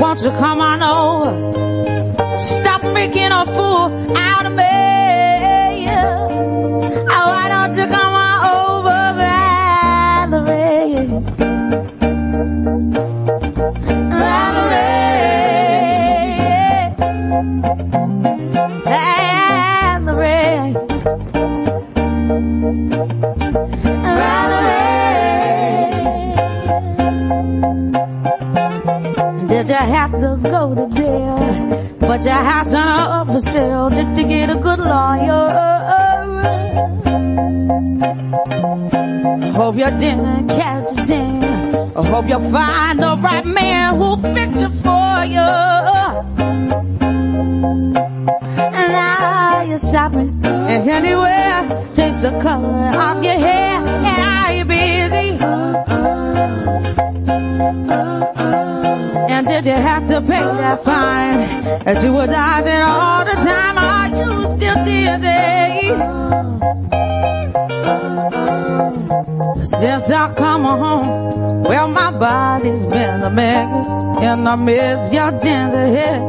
Won't 0.00 0.22
you 0.22 0.30
come 0.30 0.60
on 0.60 0.82
over? 0.82 2.38
Stop 2.38 2.84
making 2.92 3.32
a 3.32 3.46
fool 3.46 4.16
out 4.16 4.46
of 4.46 4.52
me. 4.52 5.05
But 32.16 32.24
your 32.24 32.34
house 32.34 32.72
on 32.72 32.88
up 32.88 33.26
for 33.26 33.40
sale. 33.40 33.90
Did 33.90 34.16
you 34.16 34.26
get 34.26 34.48
a 34.48 34.54
good 34.54 34.78
lawyer? 34.78 35.50
Hope 39.52 39.76
you 39.76 39.90
didn't 39.98 40.48
catch 40.48 40.96
a 40.96 41.04
thing. 41.04 41.44
I 41.44 42.06
hope 42.08 42.26
you'll 42.26 42.50
find 42.50 43.02
the 43.02 43.18
right 43.18 43.44
man 43.44 43.96
who'll 43.96 44.16
fix 44.16 44.56
it 44.56 44.70
for 44.80 45.24
you. 45.26 45.50
And 48.78 48.92
now 48.92 49.62
you're 49.68 49.78
shopping 49.78 50.40
and 50.42 50.88
anywhere. 50.88 51.68
Change 51.94 52.22
the 52.22 52.30
color 52.40 52.96
of 52.96 53.22
your 53.22 53.38
hair 53.38 53.76
and 53.76 54.22
are 54.24 54.52
you 54.54 54.64
busy? 54.64 55.38
And 59.34 59.46
did 59.46 59.66
you 59.66 59.72
have 59.72 60.08
to 60.08 60.22
pay 60.22 60.40
that 60.40 60.82
fine 60.82 61.65
that 61.86 62.02
you 62.02 62.12
were 62.12 62.26
dodging 62.26 62.82
all 62.82 63.24
the 63.24 63.36
time? 63.48 63.78
Are 63.78 64.08
you 64.18 64.46
still 64.56 64.74
dizzy? 64.84 65.86
Since 69.66 70.10
I 70.10 70.34
come 70.34 70.64
home, 70.64 71.62
well, 71.62 71.88
my 71.88 72.10
body's 72.10 72.82
been 72.86 73.22
a 73.22 73.30
mess, 73.30 73.86
and 74.20 74.48
I 74.48 74.56
miss 74.56 75.12
your 75.12 75.38
tender 75.38 75.86
hair 75.86 76.20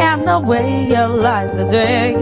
and 0.00 0.26
the 0.26 0.40
way 0.40 0.88
you 0.88 1.06
like 1.06 1.52
the 1.52 1.64
dress. 1.64 2.16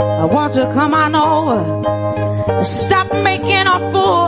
I 0.00 0.24
want 0.26 0.54
you 0.56 0.64
to 0.64 0.72
come 0.74 0.92
on 0.92 1.14
over, 1.14 2.64
stop 2.64 3.12
making 3.12 3.66
a 3.66 3.78
fool 3.92 4.23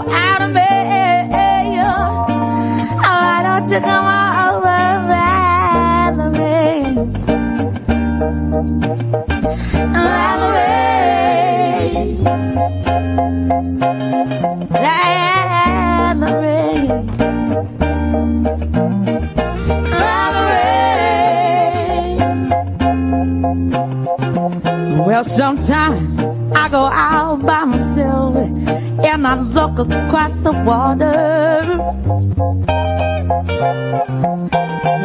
Well, 25.16 25.24
sometimes 25.24 26.18
I 26.54 26.68
go 26.68 26.84
out 26.84 27.42
by 27.42 27.64
myself 27.64 28.36
and 28.36 29.26
I 29.26 29.34
look 29.40 29.78
across 29.78 30.36
the 30.40 30.52
water. 30.52 31.72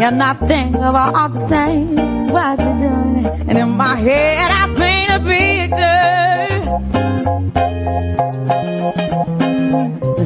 And 0.04 0.22
I 0.22 0.34
think 0.34 0.76
of 0.76 0.96
all 0.96 1.30
the 1.30 1.48
things 1.48 2.34
what 2.34 2.60
you're 2.60 2.92
doing. 2.92 3.26
And 3.48 3.58
in 3.58 3.70
my 3.70 3.96
head 3.96 4.52
I 4.52 4.68
paint 4.82 5.12
a 5.16 5.20
picture. 5.24 6.02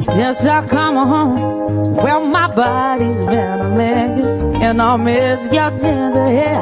Since 0.00 0.46
I 0.46 0.66
come 0.66 0.96
home, 0.96 1.94
well 1.94 2.26
my 2.26 2.52
body's 2.52 3.16
been 3.30 3.60
a 3.60 3.68
mess. 3.68 4.45
And 4.66 4.82
I 4.82 4.96
miss 4.96 5.40
your 5.54 5.70
tender 5.78 6.26
hair 6.26 6.58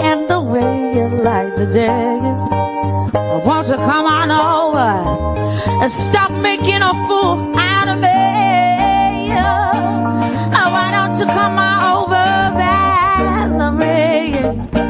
and 0.00 0.26
the 0.26 0.40
way 0.40 0.94
you 0.94 1.06
like 1.22 1.54
the. 1.54 1.68
I 3.14 3.44
want 3.44 3.68
you 3.68 3.76
to 3.76 3.78
come 3.78 4.06
on 4.06 4.30
over 4.30 4.90
and 5.82 5.90
stop 5.90 6.30
making 6.40 6.80
a 6.80 6.94
fool 7.06 7.52
out 7.58 7.88
of 7.88 7.98
me. 7.98 9.32
Oh, 10.56 10.68
why 10.72 10.92
don't 10.92 11.18
you 11.18 11.26
come 11.26 11.58
on 11.58 11.78
over? 11.98 12.32
Valerie, 13.58 14.81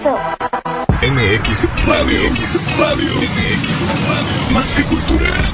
regreso. 0.00 0.16
MX 1.02 1.86
Radio. 1.86 2.30
MX 2.30 2.78
Radio. 2.78 3.10
MX 3.14 3.82
Radio. 4.08 4.52
Más 4.52 4.74
que 4.74 4.82
cultura. 4.84 5.50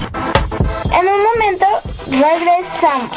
En 0.92 1.08
un 1.08 1.22
momento 1.22 1.66
regresamos. 2.10 3.10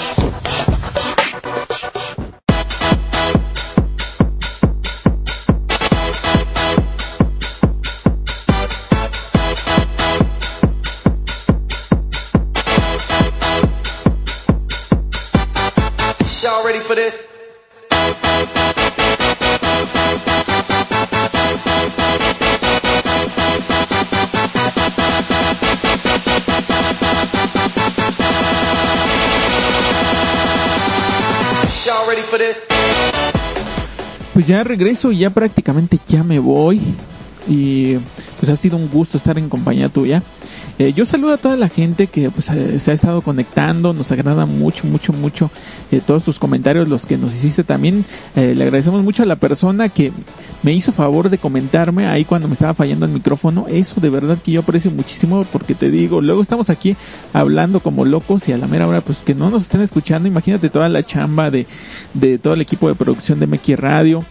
Y'all 16.42 16.66
ready 16.66 16.80
for 16.80 16.96
this? 16.96 17.19
Pues 34.34 34.48
ya 34.48 34.64
regreso 34.64 35.12
ya 35.12 35.30
prácticamente 35.30 36.00
ya 36.08 36.24
me 36.24 36.40
voy. 36.40 36.80
Y 37.48 37.98
pues 38.40 38.50
ha 38.50 38.56
sido 38.56 38.78
un 38.78 38.90
gusto 38.90 39.18
estar 39.18 39.38
en 39.38 39.50
compañía 39.50 39.90
tuya. 39.90 40.24
Eh, 40.78 40.94
yo 40.94 41.06
saludo 41.06 41.34
a 41.34 41.38
toda 41.38 41.58
la 41.58 41.68
gente 41.68 42.08
que 42.08 42.32
pues, 42.32 42.50
eh, 42.50 42.80
se 42.80 42.92
ha 42.92 42.94
estado 42.94 43.22
conectando, 43.22 43.94
nos 43.94 44.12
agrada 44.14 44.46
mucho, 44.46 44.88
mucho, 44.88 45.12
mucho 45.12 45.52
eh, 45.92 46.02
todos 46.06 46.24
tus 46.24 46.40
comentarios, 46.40 46.88
los 46.88 47.06
que 47.06 47.18
nos 47.18 47.36
hiciste 47.36 47.66
también. 47.66 48.06
Eh, 48.36 48.56
le 48.56 48.64
agradecemos 48.64 49.04
mucho 49.04 49.24
a 49.24 49.26
la 49.26 49.36
persona 49.36 49.90
que 49.90 50.14
me 50.64 50.74
hizo 50.74 50.94
favor 50.94 51.30
de 51.30 51.38
comentarme 51.38 52.08
ahí 52.08 52.24
cuando 52.24 52.48
me 52.48 52.54
estaba 52.54 52.74
fallando 52.74 53.06
el 53.06 53.12
micrófono. 53.12 53.66
Eso 53.68 54.00
de 54.00 54.10
verdad 54.10 54.38
que 54.38 54.54
yo 54.54 54.62
aprecio 54.62 54.90
muchísimo 54.90 55.44
porque 55.52 55.76
te 55.76 55.92
digo, 55.92 56.22
luego 56.22 56.42
estamos 56.42 56.70
aquí 56.70 56.96
hablando 57.34 57.82
como 57.82 58.06
locos 58.06 58.48
y 58.48 58.54
a 58.54 58.58
la 58.58 58.68
mera 58.68 58.88
hora 58.88 59.02
pues 59.02 59.20
que 59.20 59.36
no 59.36 59.50
nos 59.50 59.64
estén 59.64 59.82
escuchando. 59.82 60.30
Imagínate 60.30 60.70
toda 60.70 60.88
la 60.88 61.04
chamba 61.04 61.52
de, 61.52 61.68
de 62.14 62.38
todo 62.38 62.54
el 62.54 62.62
equipo 62.62 62.88
de 62.88 62.96
producción 62.96 63.40
de 63.40 63.48
MX 63.48 63.80
Radio 63.80 64.26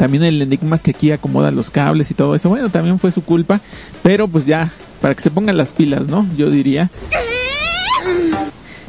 también 0.00 0.24
el 0.24 0.40
Enigmas 0.40 0.82
que 0.82 0.92
aquí 0.92 1.10
acomoda 1.10 1.50
los 1.50 1.68
cables 1.68 2.10
y 2.10 2.14
todo 2.14 2.34
eso. 2.34 2.48
Bueno, 2.48 2.70
también 2.70 2.98
fue 2.98 3.10
su 3.10 3.22
culpa, 3.22 3.60
pero 4.02 4.28
pues 4.28 4.46
ya, 4.46 4.72
para 5.02 5.14
que 5.14 5.20
se 5.20 5.30
pongan 5.30 5.58
las 5.58 5.72
pilas, 5.72 6.06
¿no? 6.06 6.26
Yo 6.38 6.48
diría. 6.48 6.88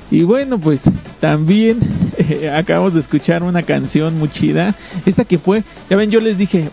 Y 0.09 0.23
bueno, 0.23 0.57
pues 0.57 0.89
también 1.19 1.79
eh, 2.17 2.49
acabamos 2.49 2.93
de 2.93 3.01
escuchar 3.01 3.43
una 3.43 3.61
canción 3.61 4.17
muy 4.19 4.29
chida. 4.29 4.73
Esta 5.05 5.25
que 5.25 5.37
fue, 5.37 5.65
ya 5.89 5.97
ven, 5.97 6.11
yo 6.11 6.21
les 6.21 6.37
dije, 6.37 6.69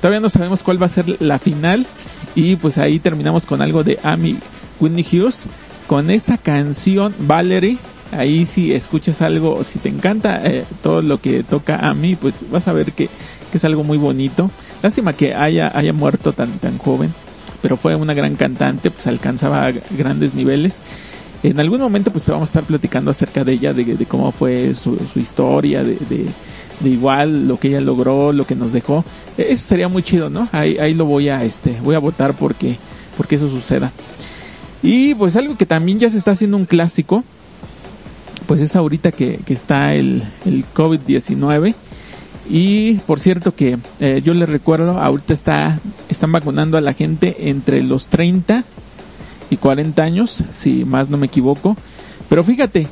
todavía 0.00 0.20
no 0.20 0.30
sabemos 0.30 0.62
cuál 0.62 0.80
va 0.80 0.86
a 0.86 0.88
ser 0.88 1.20
la 1.20 1.38
final. 1.38 1.86
Y 2.34 2.56
pues 2.56 2.78
ahí 2.78 2.98
terminamos 2.98 3.44
con 3.44 3.60
algo 3.60 3.84
de 3.84 3.98
Amy 4.02 4.38
Whitney 4.80 5.04
Hughes. 5.04 5.48
Con 5.86 6.10
esta 6.10 6.38
canción, 6.38 7.14
Valerie. 7.18 7.76
Ahí 8.12 8.46
si 8.46 8.72
escuchas 8.72 9.20
algo, 9.20 9.64
si 9.64 9.80
te 9.80 9.88
encanta 9.88 10.40
eh, 10.44 10.64
todo 10.80 11.02
lo 11.02 11.20
que 11.20 11.42
toca 11.42 11.78
a 11.78 11.92
mí, 11.92 12.14
pues 12.14 12.48
vas 12.50 12.68
a 12.68 12.72
ver 12.72 12.92
que, 12.92 13.08
es 13.56 13.64
algo 13.64 13.84
muy 13.84 13.98
bonito. 13.98 14.50
Lástima 14.82 15.12
que 15.12 15.34
haya, 15.34 15.70
haya 15.74 15.92
muerto 15.92 16.32
tan, 16.32 16.58
tan 16.58 16.78
joven, 16.78 17.12
pero 17.62 17.76
fue 17.76 17.94
una 17.96 18.14
gran 18.14 18.36
cantante, 18.36 18.90
pues 18.90 19.06
alcanzaba 19.06 19.72
grandes 19.96 20.34
niveles. 20.34 20.80
En 21.42 21.60
algún 21.60 21.80
momento 21.80 22.10
pues 22.10 22.28
vamos 22.28 22.48
a 22.48 22.50
estar 22.50 22.64
platicando 22.64 23.10
acerca 23.10 23.44
de 23.44 23.52
ella, 23.52 23.72
de, 23.72 23.84
de 23.84 24.06
cómo 24.06 24.32
fue 24.32 24.74
su, 24.74 24.98
su 25.12 25.18
historia, 25.20 25.82
de, 25.84 25.96
de, 26.08 26.26
de, 26.80 26.90
igual 26.90 27.46
lo 27.46 27.58
que 27.58 27.68
ella 27.68 27.80
logró, 27.80 28.32
lo 28.32 28.44
que 28.44 28.54
nos 28.54 28.72
dejó. 28.72 29.04
Eso 29.36 29.64
sería 29.64 29.88
muy 29.88 30.02
chido, 30.02 30.30
¿no? 30.30 30.48
Ahí, 30.52 30.76
ahí 30.78 30.94
lo 30.94 31.04
voy 31.04 31.28
a, 31.28 31.42
este, 31.44 31.78
voy 31.82 31.94
a 31.94 31.98
votar 31.98 32.34
porque, 32.34 32.76
porque 33.16 33.36
eso 33.36 33.48
suceda. 33.48 33.92
Y 34.82 35.14
pues 35.14 35.36
algo 35.36 35.56
que 35.56 35.66
también 35.66 35.98
ya 35.98 36.10
se 36.10 36.18
está 36.18 36.32
haciendo 36.32 36.56
un 36.56 36.64
clásico, 36.64 37.24
pues 38.46 38.60
es 38.60 38.76
ahorita 38.76 39.12
que, 39.12 39.38
que 39.44 39.54
está 39.54 39.94
el, 39.94 40.22
el 40.44 40.64
COVID-19. 40.74 41.74
Y 42.48 42.94
por 43.00 43.20
cierto 43.20 43.54
que 43.54 43.78
eh, 44.00 44.22
yo 44.24 44.34
les 44.34 44.48
recuerdo, 44.48 45.00
ahorita 45.00 45.34
está, 45.34 45.80
están 46.08 46.32
vacunando 46.32 46.78
a 46.78 46.80
la 46.80 46.92
gente 46.92 47.48
entre 47.48 47.82
los 47.82 48.08
30 48.08 48.64
y 49.50 49.56
40 49.56 50.02
años, 50.02 50.42
si 50.52 50.84
más 50.84 51.08
no 51.08 51.16
me 51.16 51.26
equivoco. 51.26 51.76
Pero 52.28 52.44
fíjate, 52.44 52.88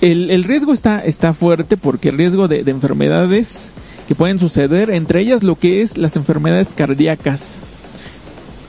el, 0.00 0.44
riesgo 0.44 0.72
está, 0.72 1.00
está 1.00 1.34
fuerte 1.34 1.76
porque 1.76 2.08
el 2.08 2.16
riesgo 2.16 2.48
de, 2.48 2.64
de 2.64 2.70
enfermedades 2.70 3.70
que 4.08 4.14
pueden 4.14 4.38
suceder, 4.38 4.90
entre 4.90 5.20
ellas 5.20 5.42
lo 5.42 5.56
que 5.56 5.82
es 5.82 5.98
las 5.98 6.16
enfermedades 6.16 6.72
cardíacas, 6.72 7.58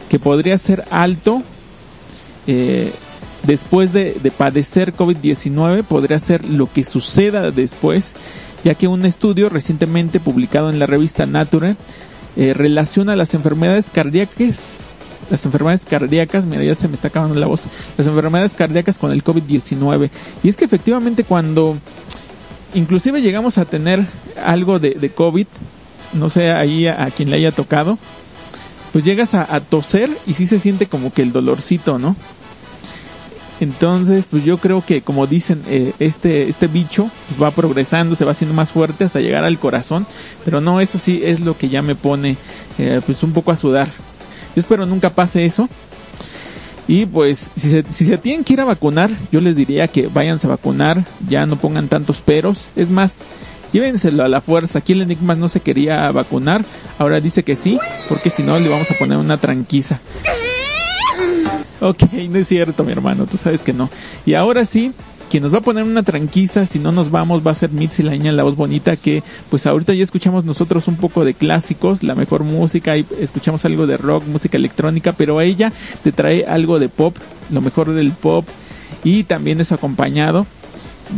que 0.09 0.19
podría 0.19 0.57
ser 0.57 0.83
alto 0.91 1.41
eh, 2.47 2.91
después 3.43 3.93
de, 3.93 4.17
de 4.21 4.31
padecer 4.31 4.93
COVID-19, 4.93 5.83
podría 5.83 6.19
ser 6.19 6.45
lo 6.47 6.71
que 6.71 6.83
suceda 6.83 7.49
después, 7.51 8.15
ya 8.63 8.75
que 8.75 8.87
un 8.87 9.05
estudio 9.05 9.49
recientemente 9.49 10.19
publicado 10.19 10.69
en 10.69 10.79
la 10.79 10.85
revista 10.85 11.25
Nature 11.25 11.75
eh, 12.35 12.53
relaciona 12.53 13.15
las 13.15 13.33
enfermedades 13.33 13.89
cardíacas 13.89 14.81
las 15.29 15.45
enfermedades 15.45 15.85
cardíacas, 15.85 16.43
mira 16.43 16.63
ya 16.63 16.75
se 16.75 16.89
me 16.89 16.95
está 16.95 17.07
acabando 17.07 17.35
la 17.35 17.47
voz, 17.47 17.63
las 17.97 18.05
enfermedades 18.05 18.53
cardíacas 18.53 18.99
con 18.99 19.13
el 19.13 19.23
COVID-19. 19.23 20.09
Y 20.43 20.49
es 20.49 20.57
que 20.57 20.65
efectivamente 20.65 21.23
cuando 21.23 21.77
inclusive 22.73 23.21
llegamos 23.21 23.57
a 23.57 23.65
tener 23.65 24.05
algo 24.43 24.77
de, 24.79 25.09
COVID, 25.09 25.47
no 26.13 26.29
sé 26.29 26.51
ahí 26.51 26.85
a, 26.85 27.05
a, 27.05 27.11
quien 27.11 27.29
le 27.29 27.37
haya 27.37 27.51
tocado, 27.51 27.97
pues 28.91 29.05
llegas 29.05 29.33
a, 29.33 29.55
a, 29.55 29.61
toser 29.61 30.09
y 30.27 30.33
sí 30.33 30.45
se 30.45 30.59
siente 30.59 30.87
como 30.87 31.13
que 31.13 31.21
el 31.21 31.31
dolorcito, 31.31 31.97
¿no? 31.97 32.15
Entonces, 33.61 34.25
pues 34.29 34.43
yo 34.43 34.57
creo 34.57 34.83
que 34.83 35.01
como 35.01 35.27
dicen, 35.27 35.61
eh, 35.69 35.93
este, 35.99 36.49
este 36.49 36.65
bicho 36.65 37.09
pues 37.27 37.41
va 37.41 37.51
progresando, 37.51 38.15
se 38.15 38.25
va 38.25 38.31
haciendo 38.31 38.55
más 38.55 38.71
fuerte 38.71 39.03
hasta 39.03 39.21
llegar 39.21 39.43
al 39.43 39.59
corazón, 39.59 40.07
pero 40.43 40.61
no, 40.61 40.81
eso 40.81 40.97
sí 40.97 41.21
es 41.23 41.39
lo 41.41 41.55
que 41.55 41.69
ya 41.69 41.83
me 41.83 41.93
pone 41.93 42.37
eh, 42.79 43.01
pues 43.05 43.21
un 43.21 43.33
poco 43.33 43.51
a 43.51 43.55
sudar. 43.55 43.87
Yo 44.55 44.59
espero 44.59 44.87
nunca 44.87 45.11
pase 45.11 45.45
eso. 45.45 45.69
Y 46.87 47.05
pues, 47.05 47.51
si 47.55 47.69
se, 47.69 47.85
si 47.87 48.07
se 48.07 48.17
tienen 48.17 48.43
que 48.43 48.53
ir 48.53 48.61
a 48.61 48.65
vacunar, 48.65 49.15
yo 49.31 49.39
les 49.39 49.55
diría 49.55 49.87
que 49.87 50.07
váyanse 50.07 50.47
a 50.47 50.49
vacunar, 50.49 51.05
ya 51.29 51.45
no 51.45 51.55
pongan 51.55 51.87
tantos 51.87 52.19
peros. 52.19 52.65
Es 52.75 52.89
más, 52.89 53.19
llévenselo 53.71 54.25
a 54.25 54.27
la 54.27 54.41
fuerza. 54.41 54.79
Aquí 54.79 54.93
el 54.93 55.03
Enigma 55.03 55.35
no 55.35 55.47
se 55.47 55.59
quería 55.59 56.11
vacunar, 56.11 56.65
ahora 56.97 57.21
dice 57.21 57.43
que 57.43 57.55
sí, 57.55 57.79
porque 58.09 58.31
si 58.31 58.41
no 58.41 58.59
le 58.59 58.69
vamos 58.69 58.89
a 58.89 58.95
poner 58.95 59.19
una 59.19 59.37
tranquiza. 59.37 59.99
Ok, 61.81 62.03
no 62.29 62.37
es 62.37 62.47
cierto, 62.47 62.83
mi 62.83 62.91
hermano, 62.91 63.25
tú 63.25 63.37
sabes 63.37 63.63
que 63.63 63.73
no. 63.73 63.89
Y 64.23 64.35
ahora 64.35 64.65
sí, 64.65 64.93
quien 65.31 65.41
nos 65.41 65.51
va 65.51 65.57
a 65.57 65.61
poner 65.61 65.83
una 65.83 66.03
tranquiza, 66.03 66.67
si 66.67 66.77
no 66.77 66.91
nos 66.91 67.09
vamos, 67.09 67.45
va 67.45 67.51
a 67.51 67.55
ser 67.55 67.71
Mitzi 67.71 68.03
la 68.03 68.11
niña 68.11 68.31
la 68.31 68.43
voz 68.43 68.55
bonita, 68.55 68.95
que 68.97 69.23
pues 69.49 69.65
ahorita 69.65 69.93
ya 69.95 70.03
escuchamos 70.03 70.45
nosotros 70.45 70.87
un 70.87 70.97
poco 70.97 71.25
de 71.25 71.33
clásicos, 71.33 72.03
la 72.03 72.13
mejor 72.13 72.43
música, 72.43 72.97
y 72.97 73.05
escuchamos 73.19 73.65
algo 73.65 73.87
de 73.87 73.97
rock, 73.97 74.27
música 74.27 74.57
electrónica, 74.57 75.13
pero 75.13 75.41
ella 75.41 75.73
te 76.03 76.11
trae 76.11 76.45
algo 76.45 76.77
de 76.77 76.89
pop, 76.89 77.17
lo 77.49 77.61
mejor 77.61 77.91
del 77.93 78.11
pop, 78.11 78.47
y 79.03 79.23
también 79.23 79.59
eso 79.59 79.73
acompañado 79.73 80.45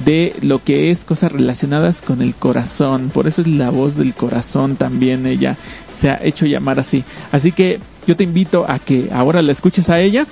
de 0.05 0.35
lo 0.41 0.63
que 0.63 0.91
es 0.91 1.05
cosas 1.05 1.31
relacionadas 1.31 2.01
con 2.01 2.21
el 2.21 2.35
corazón. 2.35 3.09
Por 3.13 3.27
eso 3.27 3.41
es 3.41 3.47
la 3.47 3.69
voz 3.69 3.95
del 3.95 4.13
corazón 4.13 4.75
también 4.75 5.25
ella 5.25 5.57
se 5.91 6.09
ha 6.09 6.19
hecho 6.23 6.45
llamar 6.45 6.79
así. 6.79 7.03
Así 7.31 7.51
que 7.51 7.79
yo 8.07 8.15
te 8.15 8.23
invito 8.23 8.65
a 8.67 8.79
que 8.79 9.09
ahora 9.13 9.41
la 9.41 9.51
escuches 9.51 9.89
a 9.89 9.99
ella. 9.99 10.25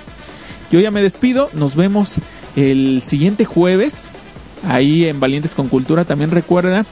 Yo 0.72 0.80
ya 0.80 0.90
me 0.90 1.02
despido, 1.02 1.50
nos 1.52 1.76
vemos 1.76 2.16
el 2.56 3.02
siguiente 3.02 3.44
jueves 3.44 4.08
ahí 4.66 5.04
en 5.04 5.20
Valientes 5.20 5.54
con 5.54 5.68
Cultura. 5.68 6.06
También 6.06 6.30
recuerda 6.30 6.86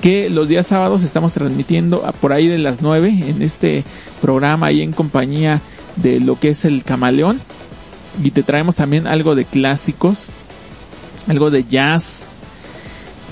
que 0.00 0.30
los 0.30 0.48
días 0.48 0.66
sábados 0.66 1.02
estamos 1.02 1.34
transmitiendo 1.34 2.02
por 2.22 2.32
ahí 2.32 2.48
de 2.48 2.56
las 2.56 2.80
9 2.80 3.24
en 3.28 3.42
este 3.42 3.84
programa 4.22 4.68
ahí 4.68 4.80
en 4.80 4.92
compañía 4.92 5.60
de 5.96 6.18
lo 6.18 6.40
que 6.40 6.48
es 6.48 6.64
el 6.64 6.82
camaleón. 6.82 7.42
Y 8.24 8.30
te 8.30 8.42
traemos 8.42 8.76
también 8.76 9.06
algo 9.06 9.34
de 9.34 9.44
clásicos, 9.44 10.28
algo 11.28 11.50
de 11.50 11.64
jazz, 11.64 12.28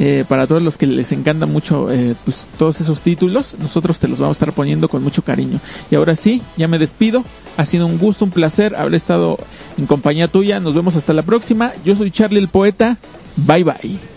eh, 0.01 0.25
para 0.29 0.47
todos 0.47 0.63
los 0.63 0.77
que 0.77 0.87
les 0.87 1.13
encanta 1.13 1.47
mucho 1.47 1.91
eh, 1.93 2.17
pues 2.25 2.49
todos 2.59 2.81
esos 2.81 3.03
títulos 3.03 3.57
nosotros 3.61 4.01
te 4.01 4.09
los 4.09 4.19
vamos 4.19 4.37
a 4.37 4.39
estar 4.39 4.53
poniendo 4.53 4.89
con 4.89 5.03
mucho 5.03 5.23
cariño. 5.23 5.61
Y 5.91 5.95
ahora 5.95 6.17
sí 6.17 6.43
ya 6.57 6.69
me 6.69 6.79
despido. 6.79 7.25
Ha 7.57 7.67
sido 7.67 7.87
un 7.87 7.99
gusto 7.99 8.25
un 8.25 8.31
placer 8.33 8.75
haber 8.75 8.95
estado 8.95 9.39
en 9.79 9.87
compañía 9.87 10.29
tuya. 10.29 10.61
Nos 10.61 10.75
vemos 10.75 10.97
hasta 10.97 11.13
la 11.13 11.23
próxima. 11.23 11.73
Yo 11.85 11.95
soy 11.95 12.11
Charlie 12.11 12.41
el 12.41 12.49
poeta. 12.49 12.99
Bye 13.37 13.65
bye 13.65 14.14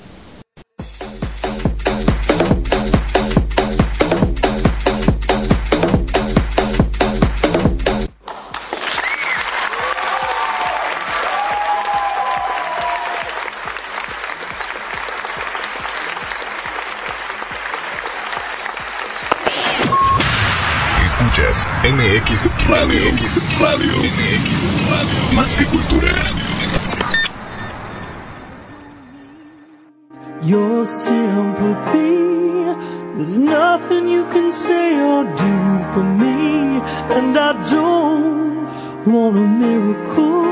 for 35.98 36.04
me, 36.04 36.80
and 37.18 37.36
I 37.36 37.52
don't 37.72 39.12
want 39.12 39.38
a 39.38 39.48
miracle. 39.62 40.47